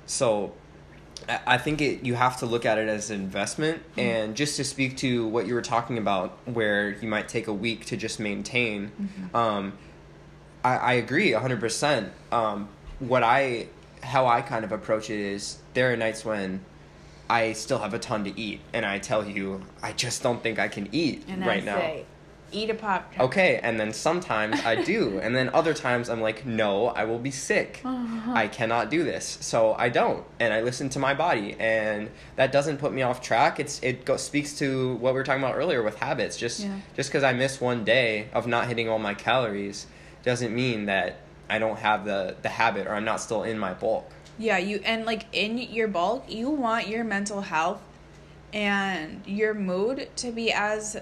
[0.07, 0.53] So,
[1.47, 3.83] I think it you have to look at it as an investment.
[3.97, 7.53] And just to speak to what you were talking about, where you might take a
[7.53, 8.91] week to just maintain,
[9.33, 9.72] um,
[10.62, 12.12] I, I agree hundred percent.
[12.33, 12.68] Um,
[12.99, 13.68] what I
[14.03, 16.61] how I kind of approach it is there are nights when
[17.31, 20.59] I still have a ton to eat, and I tell you I just don't think
[20.59, 21.79] I can eat And right I now.
[21.79, 22.05] say,
[22.55, 23.29] eat a pop tart.
[23.29, 27.19] Okay, and then sometimes I do, and then other times I'm like, no, I will
[27.19, 27.81] be sick.
[27.85, 28.33] Uh-huh.
[28.33, 32.53] I cannot do this, so I don't, and I listen to my body, and that
[32.53, 33.61] doesn't put me off track.
[33.61, 36.37] It's it go, speaks to what we were talking about earlier with habits.
[36.37, 36.79] Just Yeah.
[36.97, 39.87] just because I miss one day of not hitting all my calories
[40.23, 41.17] doesn't mean that
[41.51, 44.11] I don't have the the habit or I'm not still in my bulk.
[44.39, 47.81] Yeah, you and like in your bulk, you want your mental health
[48.53, 50.97] and your mood to be as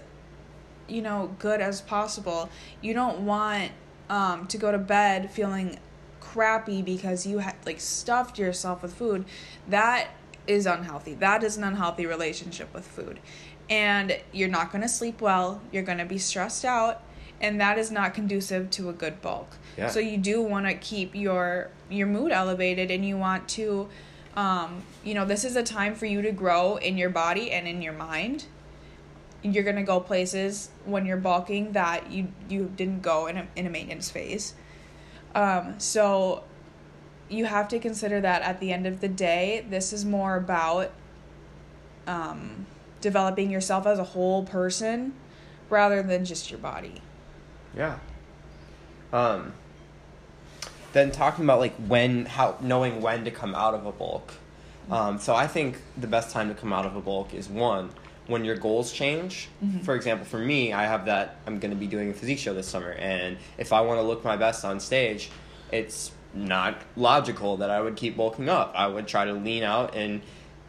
[0.88, 2.48] you know, good as possible.
[2.80, 3.72] You don't want
[4.10, 5.78] um to go to bed feeling
[6.20, 9.24] crappy because you had like stuffed yourself with food.
[9.68, 10.08] That
[10.46, 11.14] is unhealthy.
[11.14, 13.20] That is an unhealthy relationship with food.
[13.68, 17.02] And you're not going to sleep well, you're going to be stressed out,
[17.40, 19.56] and that is not conducive to a good bulk.
[19.76, 19.88] Yeah.
[19.88, 23.88] So you do want to keep your your mood elevated and you want to
[24.36, 27.66] um you know, this is a time for you to grow in your body and
[27.66, 28.46] in your mind.
[29.42, 33.46] You're going to go places when you're bulking that you you didn't go in a
[33.56, 34.54] in a maintenance phase.
[35.34, 36.44] Um so
[37.32, 40.92] you have to consider that at the end of the day, this is more about
[42.06, 42.66] um,
[43.00, 45.14] developing yourself as a whole person
[45.70, 47.00] rather than just your body.
[47.76, 47.98] Yeah.
[49.12, 49.54] Um.
[50.92, 54.34] Then talking about like when, how knowing when to come out of a bulk.
[54.90, 57.90] Um, so I think the best time to come out of a bulk is one
[58.26, 59.48] when your goals change.
[59.84, 62.54] For example, for me, I have that I'm going to be doing a physique show
[62.54, 65.30] this summer, and if I want to look my best on stage,
[65.70, 68.72] it's not logical that I would keep bulking up.
[68.74, 70.22] I would try to lean out and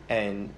[0.09, 0.49] and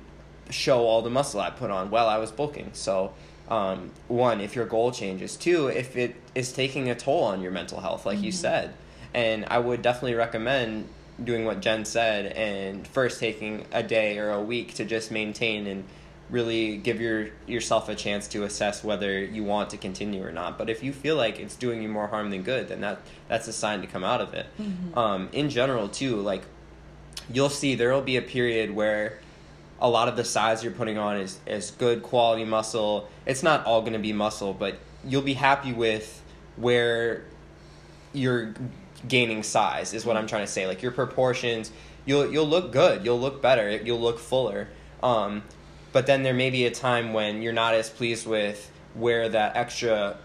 [0.49, 2.71] show all the muscle I put on while I was bulking.
[2.73, 3.13] So,
[3.49, 5.35] um, one, if your goal changes.
[5.37, 8.73] Two, if it is taking a toll on your mental health, like you said.
[9.13, 10.89] And I would definitely recommend
[11.23, 15.65] doing what Jen said and first taking a day or a week to just maintain
[15.67, 15.85] and
[16.29, 20.57] really give your yourself a chance to assess whether you want to continue or not.
[20.57, 23.47] But if you feel like it's doing you more harm than good, then that that's
[23.47, 24.47] a sign to come out of it.
[24.97, 26.43] Um, in general, too, like
[27.31, 29.19] you'll see there will be a period where
[29.79, 33.09] a lot of the size you're putting on is, is good quality muscle.
[33.25, 36.21] It's not all going to be muscle, but you'll be happy with
[36.55, 37.25] where
[38.13, 38.53] you're
[39.07, 40.65] gaining size is what I'm trying to say.
[40.67, 41.71] Like your proportions,
[42.05, 44.67] you'll you'll look good, you'll look better, you'll look fuller.
[45.03, 45.43] Um,
[45.95, 49.55] but then there may be a time when you're not as pleased with where that
[49.55, 50.17] extra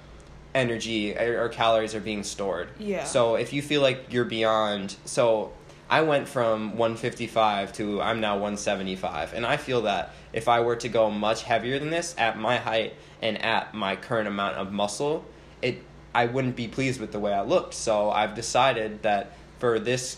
[0.52, 2.68] energy or, or calories are being stored.
[2.80, 3.04] Yeah.
[3.04, 5.52] So if you feel like you're beyond, so
[5.88, 10.74] I went from 155 to I'm now 175, and I feel that if I were
[10.74, 14.72] to go much heavier than this at my height and at my current amount of
[14.72, 15.24] muscle,
[15.62, 17.74] it I wouldn't be pleased with the way I looked.
[17.74, 20.16] So I've decided that for this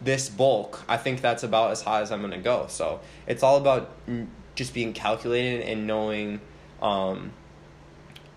[0.00, 2.66] this bulk, I think that's about as high as I'm gonna go.
[2.68, 3.90] So it's all about
[4.58, 6.40] just being calculated and knowing
[6.82, 7.30] um,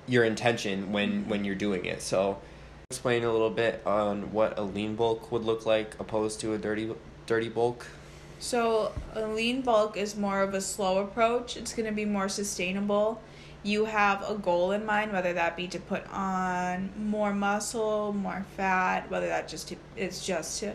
[0.08, 2.02] your intention when when you're doing it.
[2.02, 2.38] So
[2.92, 6.60] explain a little bit on what a lean bulk would look like opposed to a
[6.60, 6.94] dirty
[7.26, 7.88] dirty bulk.
[8.40, 11.58] So, a lean bulk is more of a slow approach.
[11.58, 13.22] It's going to be more sustainable.
[13.62, 18.44] You have a goal in mind, whether that be to put on more muscle, more
[18.58, 20.74] fat, whether that just to, it's just to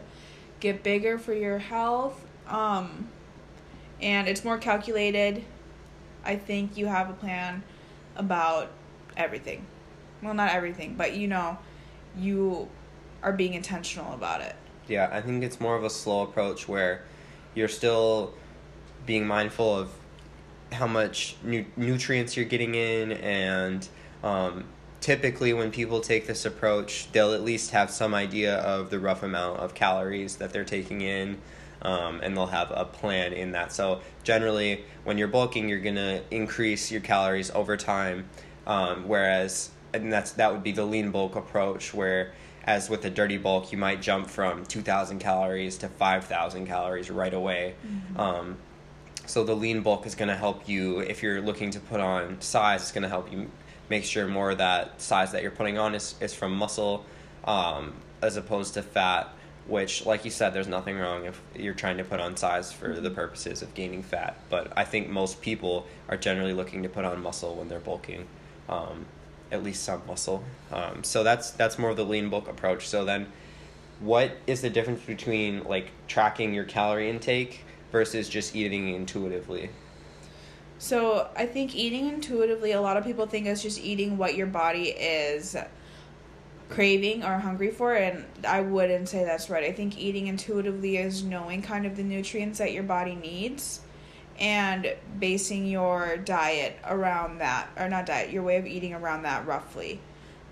[0.60, 2.24] get bigger for your health.
[2.46, 3.08] Um,
[4.00, 5.44] and it's more calculated.
[6.24, 7.62] I think you have a plan
[8.16, 8.70] about
[9.16, 9.66] everything.
[10.22, 11.58] Well, not everything, but you know,
[12.16, 12.68] you
[13.22, 14.56] are being intentional about it.
[14.88, 17.02] Yeah, I think it's more of a slow approach where
[17.54, 18.34] you're still
[19.04, 19.90] being mindful of
[20.72, 23.88] how much nu- nutrients you're getting in and
[24.22, 24.64] um,
[25.00, 29.22] typically when people take this approach they'll at least have some idea of the rough
[29.22, 31.38] amount of calories that they're taking in
[31.86, 35.94] um, and they'll have a plan in that so generally when you're bulking you're going
[35.94, 38.28] to increase your calories over time
[38.66, 42.32] um, whereas and that's that would be the lean bulk approach where
[42.64, 47.34] as with the dirty bulk you might jump from 2000 calories to 5000 calories right
[47.34, 47.74] away
[48.16, 48.56] um,
[49.26, 52.40] so the lean bulk is going to help you if you're looking to put on
[52.40, 52.82] size.
[52.82, 53.50] It's going to help you
[53.90, 57.04] make sure more of that size that you're putting on is, is from muscle,
[57.44, 59.28] um, as opposed to fat.
[59.68, 63.00] Which, like you said, there's nothing wrong if you're trying to put on size for
[63.00, 64.36] the purposes of gaining fat.
[64.48, 68.28] But I think most people are generally looking to put on muscle when they're bulking,
[68.68, 69.06] um,
[69.50, 70.44] at least some muscle.
[70.70, 72.86] Um, so that's that's more of the lean bulk approach.
[72.86, 73.26] So then,
[73.98, 77.64] what is the difference between like tracking your calorie intake
[77.96, 79.70] versus just eating intuitively.
[80.78, 84.46] So I think eating intuitively, a lot of people think it's just eating what your
[84.46, 85.56] body is
[86.68, 89.64] craving or hungry for, and I wouldn't say that's right.
[89.64, 93.80] I think eating intuitively is knowing kind of the nutrients that your body needs
[94.38, 99.46] and basing your diet around that or not diet your way of eating around that
[99.46, 100.00] roughly.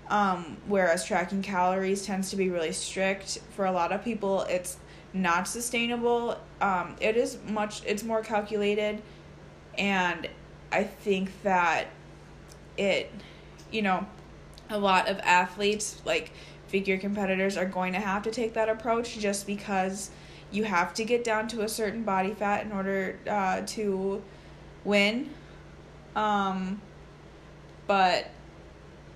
[0.07, 3.39] Um, whereas tracking calories tends to be really strict.
[3.51, 4.77] For a lot of people it's
[5.13, 6.37] not sustainable.
[6.61, 9.01] Um, it is much it's more calculated
[9.77, 10.27] and
[10.71, 11.87] i think that
[12.77, 13.11] it
[13.71, 14.05] you know
[14.69, 16.31] a lot of athletes like
[16.67, 20.11] figure competitors are going to have to take that approach just because
[20.51, 24.21] you have to get down to a certain body fat in order uh, to
[24.83, 25.29] win.
[26.15, 26.81] Um,
[27.87, 28.29] but,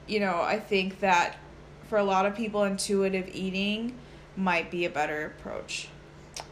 [0.07, 1.37] you know, I think that
[1.87, 3.95] for a lot of people, intuitive eating
[4.35, 5.89] might be a better approach.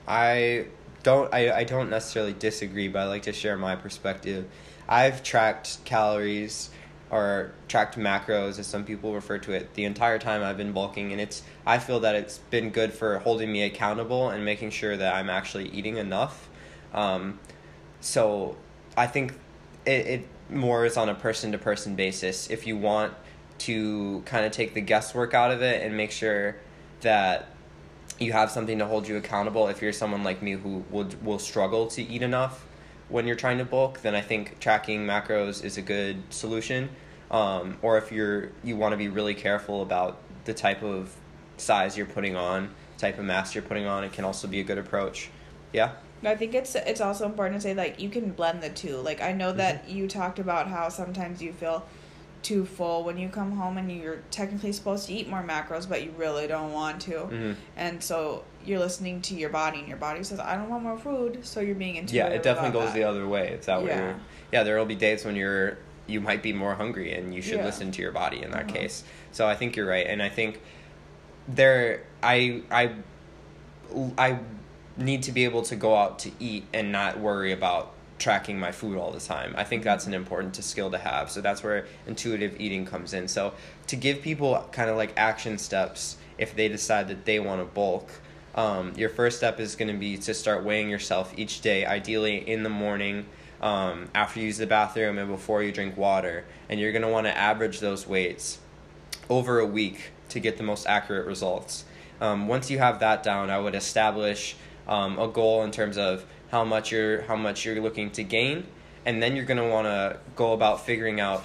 [0.07, 0.67] I
[1.03, 4.45] don't I, I don't necessarily disagree, but I like to share my perspective.
[4.89, 6.69] I've tracked calories
[7.09, 11.13] or tracked macros as some people refer to it the entire time I've been bulking
[11.13, 14.97] and it's I feel that it's been good for holding me accountable and making sure
[14.97, 16.49] that I'm actually eating enough.
[16.93, 17.39] Um,
[18.01, 18.57] so
[18.97, 19.33] I think
[19.85, 22.49] it, it more is on a person to person basis.
[22.49, 23.13] If you want
[23.59, 26.57] to kind of take the guesswork out of it and make sure
[27.01, 27.47] that
[28.19, 31.39] you have something to hold you accountable if you're someone like me who will will
[31.39, 32.65] struggle to eat enough
[33.09, 36.89] when you're trying to bulk, then I think tracking macros is a good solution.
[37.29, 41.15] Um, or if you're you want to be really careful about the type of
[41.57, 44.63] size you're putting on, type of mass you're putting on, it can also be a
[44.63, 45.29] good approach.
[45.73, 45.93] Yeah.
[46.23, 48.97] I think it's it's also important to say like you can blend the two.
[48.97, 49.97] Like I know that mm-hmm.
[49.97, 51.85] you talked about how sometimes you feel
[52.41, 56.03] too full when you come home and you're technically supposed to eat more macros but
[56.03, 57.11] you really don't want to.
[57.11, 57.51] Mm-hmm.
[57.75, 60.97] And so you're listening to your body and your body says I don't want more
[60.97, 62.31] food, so you're being intuitive.
[62.31, 62.95] Yeah, it definitely goes that.
[62.95, 63.49] the other way.
[63.49, 64.11] It's that yeah.
[64.11, 64.15] way.
[64.51, 67.57] Yeah, there will be days when you're you might be more hungry and you should
[67.57, 67.65] yeah.
[67.65, 68.73] listen to your body in that uh-huh.
[68.73, 69.03] case.
[69.31, 70.61] So I think you're right and I think
[71.47, 72.91] there I I
[74.17, 74.39] I
[74.97, 78.71] need to be able to go out to eat and not worry about tracking my
[78.71, 79.53] food all the time.
[79.57, 81.29] I think that's an important skill to have.
[81.29, 83.27] So that's where intuitive eating comes in.
[83.27, 83.53] So
[83.87, 87.65] to give people kind of like action steps if they decide that they want to
[87.65, 88.09] bulk,
[88.55, 92.37] um, your first step is going to be to start weighing yourself each day, ideally
[92.37, 93.27] in the morning,
[93.61, 96.43] um, after you use the bathroom, and before you drink water.
[96.69, 98.57] And you're going to want to average those weights
[99.29, 101.85] over a week to get the most accurate results.
[102.19, 104.55] Um, once you have that down, I would establish
[104.87, 108.65] um, a goal in terms of how much you're how much you're looking to gain,
[109.05, 111.43] and then you're going to want to go about figuring out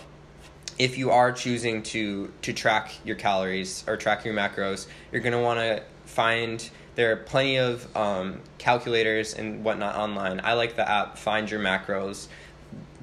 [0.78, 4.86] if you are choosing to to track your calories or track your macros.
[5.10, 10.40] You're going to want to find there are plenty of um, calculators and whatnot online.
[10.44, 12.28] I like the app Find Your Macros,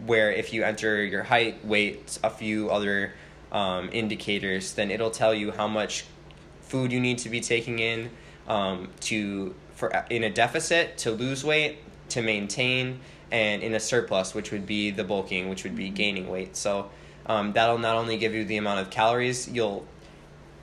[0.06, 3.14] where if you enter your height, weight, a few other
[3.52, 6.06] um, indicators, then it'll tell you how much
[6.62, 8.12] food you need to be taking in
[8.48, 11.80] um, to for in a deficit to lose weight,
[12.12, 13.00] to maintain,
[13.32, 16.56] and in a surplus, which would be the bulking, which would be gaining weight.
[16.56, 16.90] So
[17.26, 19.86] um, that'll not only give you the amount of calories you'll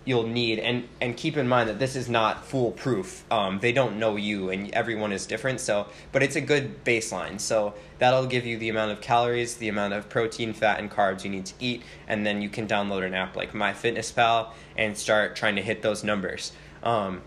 [0.05, 3.25] you'll need and and keep in mind that this is not foolproof.
[3.31, 7.41] Um, they don't know you and everyone is different so but it's a good baseline.
[7.41, 11.25] So that'll give you the amount of calories the amount of protein fat and carbs
[11.25, 15.37] you need to eat and then you can download an app like myfitnesspal and start
[15.37, 16.53] trying to hit those numbers.
[16.83, 17.23] Um,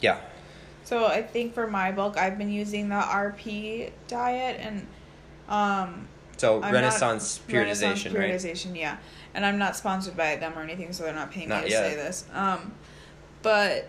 [0.00, 0.20] yeah
[0.92, 4.86] so i think for my bulk i've been using the rp diet and
[5.48, 8.80] um, so I'm renaissance periodization, renaissance periodization right?
[8.80, 8.96] yeah
[9.34, 11.74] and I'm not sponsored by them or anything, so they're not paying not me to
[11.74, 11.90] yet.
[11.90, 12.24] say this.
[12.32, 12.72] Um,
[13.42, 13.88] but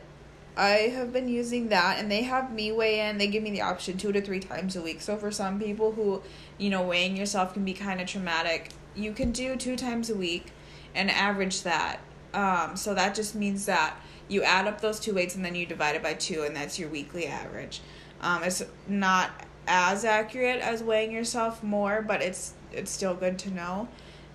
[0.55, 3.17] I have been using that, and they have me weigh in.
[3.17, 5.01] They give me the option two to three times a week.
[5.01, 6.21] So for some people who,
[6.57, 10.15] you know, weighing yourself can be kind of traumatic, you can do two times a
[10.15, 10.51] week,
[10.95, 11.99] and average that.
[12.33, 13.95] Um, so that just means that
[14.27, 16.79] you add up those two weights and then you divide it by two, and that's
[16.79, 17.81] your weekly average.
[18.21, 19.31] Um, it's not
[19.67, 23.87] as accurate as weighing yourself more, but it's it's still good to know.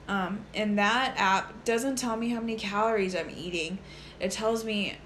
[0.09, 3.79] Um, and that app doesn't tell me how many calories I'm eating.
[4.21, 4.97] It tells me,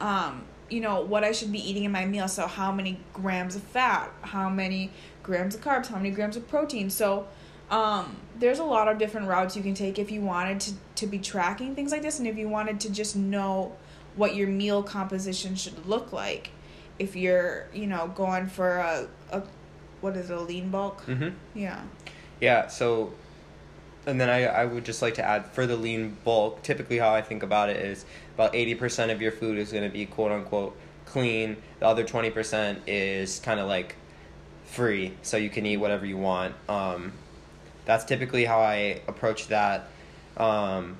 [0.00, 2.28] um, you know, what I should be eating in my meal.
[2.28, 4.90] So, how many grams of fat, how many
[5.22, 6.90] grams of carbs, how many grams of protein.
[6.90, 7.26] So,
[7.70, 11.06] um, there's a lot of different routes you can take if you wanted to, to
[11.06, 13.74] be tracking things like this and if you wanted to just know
[14.16, 16.50] what your meal composition should look like.
[16.98, 19.42] If you're, you know, going for a, a
[20.00, 21.04] what is it, a lean bulk?
[21.06, 21.30] Mm-hmm.
[21.54, 21.82] Yeah.
[22.40, 23.12] Yeah, so
[24.06, 27.12] and then I, I would just like to add for the lean bulk, typically how
[27.14, 28.04] I think about it is
[28.34, 31.56] about 80% of your food is going to be quote unquote clean.
[31.80, 33.96] The other 20% is kind of like
[34.66, 36.54] free, so you can eat whatever you want.
[36.68, 37.12] Um,
[37.86, 39.88] that's typically how I approach that.
[40.36, 40.96] Um,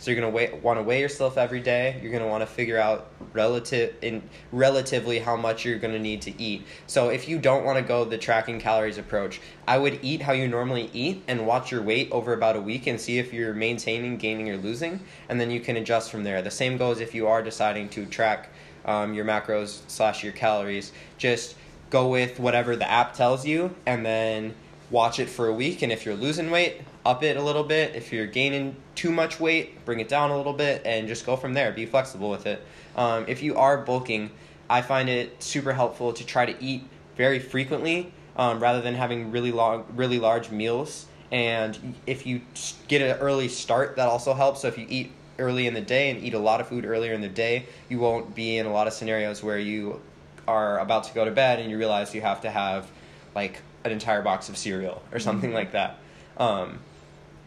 [0.00, 2.00] So you're gonna want to weigh yourself every day.
[2.02, 6.42] You're gonna want to figure out relative in relatively how much you're gonna need to
[6.42, 6.66] eat.
[6.86, 10.32] So if you don't want to go the tracking calories approach, I would eat how
[10.32, 13.52] you normally eat and watch your weight over about a week and see if you're
[13.52, 16.40] maintaining, gaining, or losing, and then you can adjust from there.
[16.40, 18.48] The same goes if you are deciding to track
[18.86, 20.92] um, your macros slash your calories.
[21.18, 21.56] Just
[21.90, 24.54] go with whatever the app tells you, and then
[24.90, 25.82] watch it for a week.
[25.82, 27.94] And if you're losing weight, up it a little bit.
[27.94, 31.36] If you're gaining too much weight, bring it down a little bit, and just go
[31.36, 31.72] from there.
[31.72, 32.64] Be flexible with it.
[32.96, 34.30] Um, if you are bulking,
[34.68, 36.84] I find it super helpful to try to eat
[37.16, 41.06] very frequently um, rather than having really long, really large meals.
[41.32, 42.40] And if you
[42.88, 44.62] get an early start, that also helps.
[44.62, 47.12] So if you eat early in the day and eat a lot of food earlier
[47.12, 50.00] in the day, you won't be in a lot of scenarios where you
[50.46, 52.90] are about to go to bed and you realize you have to have
[53.34, 55.56] like an entire box of cereal or something mm-hmm.
[55.56, 55.98] like that.
[56.36, 56.80] Um,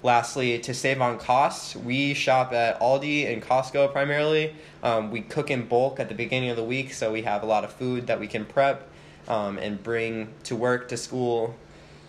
[0.03, 4.55] lastly, to save on costs, we shop at Aldi and Costco primarily.
[4.83, 7.45] Um, we cook in bulk at the beginning of the week, so we have a
[7.45, 8.89] lot of food that we can prep
[9.27, 11.55] um, and bring to work, to school.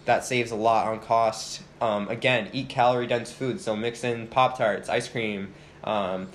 [0.04, 1.62] That saves a lot on cost.
[1.80, 6.28] Um, again, eat calorie dense food, so mix in Pop Tarts, ice cream, um,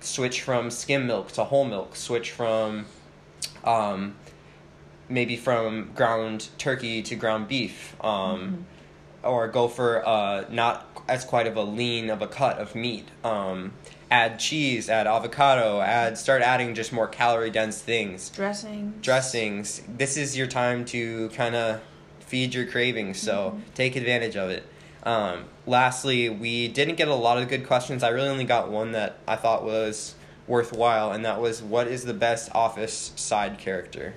[0.00, 2.86] switch from skim milk to whole milk, switch from
[3.64, 4.16] um,
[5.08, 8.62] maybe from ground turkey to ground beef, um, mm-hmm.
[9.22, 13.08] Or go for uh, not as quite of a lean of a cut of meat.
[13.24, 13.72] Um,
[14.10, 18.30] add cheese, add avocado, add start adding just more calorie dense things.
[18.30, 19.04] Dressings.
[19.04, 19.82] Dressings.
[19.88, 21.80] This is your time to kind of
[22.20, 23.60] feed your cravings, so mm-hmm.
[23.74, 24.64] take advantage of it.
[25.04, 28.02] Um, lastly, we didn't get a lot of good questions.
[28.02, 30.16] I really only got one that I thought was
[30.48, 34.14] worthwhile, and that was what is the best office side character?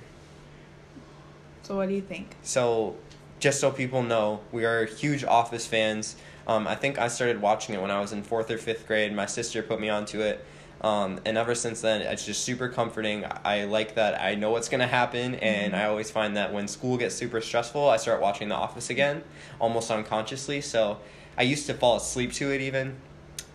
[1.62, 2.34] So, what do you think?
[2.42, 2.96] So,
[3.40, 6.14] just so people know, we are huge Office fans.
[6.46, 9.14] Um, I think I started watching it when I was in fourth or fifth grade.
[9.14, 10.44] My sister put me onto it.
[10.82, 13.24] Um, and ever since then, it's just super comforting.
[13.44, 15.82] I like that I know what's going to happen, and mm-hmm.
[15.82, 19.22] I always find that when school gets super stressful, I start watching The Office again,
[19.58, 20.60] almost unconsciously.
[20.60, 20.98] So
[21.36, 22.96] I used to fall asleep to it even.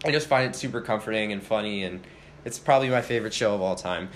[0.03, 2.01] I just find it super comforting and funny, and
[2.43, 4.09] it's probably my favorite show of all time.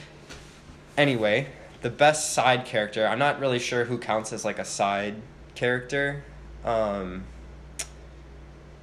[0.95, 1.47] Anyway,
[1.81, 5.15] the best side character, I'm not really sure who counts as like a side
[5.59, 6.23] character.
[6.63, 7.23] Um,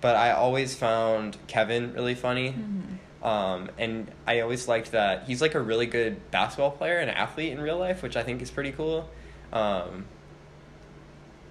[0.01, 2.51] but I always found Kevin really funny.
[2.51, 2.97] Mm-hmm
[3.27, 7.53] um, and I always liked that he's like a really good basketball player and athlete
[7.53, 9.11] in real life, which I think is pretty cool.
[9.53, 10.05] Um,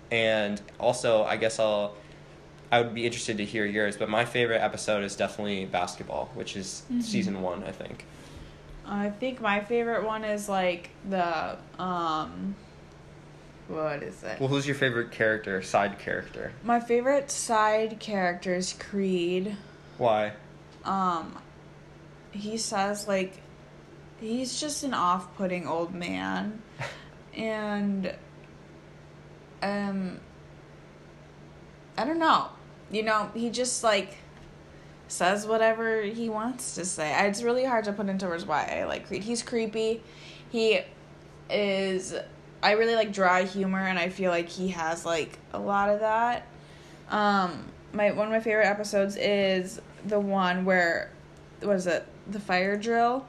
[0.09, 1.95] and also, I guess I'll
[2.71, 6.55] I would be interested to hear yours, but my favorite episode is definitely basketball, which
[6.55, 7.01] is mm-hmm.
[7.01, 8.05] season one, I think.
[8.85, 12.55] I think my favorite one is like the um
[13.67, 14.39] what is it?
[14.39, 16.51] Well, who's your favorite character, side character?
[16.63, 19.55] My favorite side character is Creed.
[19.97, 20.33] Why?
[20.83, 21.37] Um
[22.31, 23.41] he says like
[24.19, 26.61] he's just an off-putting old man
[27.33, 28.13] and
[29.61, 30.19] um
[31.97, 32.49] I don't know.
[32.91, 34.17] You know, he just like
[35.07, 37.15] says whatever he wants to say.
[37.27, 39.23] It's really hard to put into words why I like Creed.
[39.23, 40.03] He's creepy.
[40.49, 40.81] He
[41.49, 42.15] is
[42.65, 45.99] I really like dry humor and I feel like he has like a lot of
[45.99, 46.47] that.
[47.11, 51.11] Um my one of my favorite episodes is the one where
[51.61, 52.05] what is it?
[52.27, 53.23] the fire drill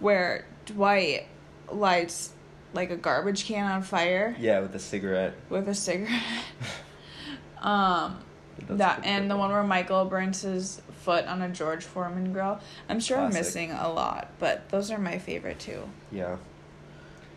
[0.00, 1.26] where Dwight
[1.70, 2.30] lights
[2.72, 4.34] like a garbage can on fire.
[4.40, 5.34] Yeah, with a cigarette.
[5.50, 6.22] With a cigarette.
[7.60, 8.20] um
[8.70, 12.58] that and the one where Michael burns his foot on a George Foreman grill.
[12.88, 13.36] I'm sure Classic.
[13.36, 15.82] I'm missing a lot, but those are my favorite too.
[16.10, 16.36] Yeah.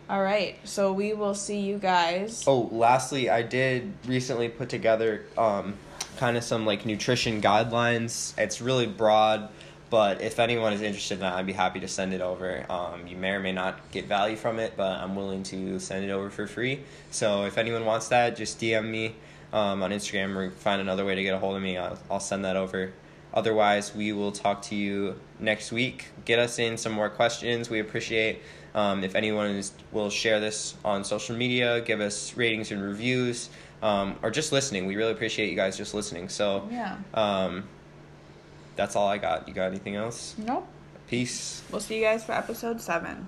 [0.08, 2.44] All right, so we will see you guys.
[2.46, 5.74] Oh, lastly, I did recently put together um,
[6.16, 8.32] kind of some like nutrition guidelines.
[8.38, 9.48] It's really broad.
[9.88, 12.66] But if anyone is interested in that, I'd be happy to send it over.
[12.70, 16.04] Um, you may or may not get value from it, but I'm willing to send
[16.04, 16.80] it over for free.
[17.10, 19.14] So if anyone wants that, just DM me
[19.52, 21.76] um, on Instagram or find another way to get a hold of me.
[21.76, 22.92] I'll, I'll send that over.
[23.32, 26.06] Otherwise, we will talk to you next week.
[26.24, 27.70] Get us in some more questions.
[27.70, 28.40] We appreciate
[28.76, 33.48] um, if anyone is, will share this on social media, give us ratings and reviews,
[33.82, 34.86] um, or just listening.
[34.86, 36.28] We really appreciate you guys just listening.
[36.28, 36.98] So yeah.
[37.14, 37.64] Um,
[38.76, 39.48] that's all I got.
[39.48, 40.34] You got anything else?
[40.38, 40.68] Nope.
[41.08, 41.62] Peace.
[41.72, 43.26] We'll see you guys for episode seven.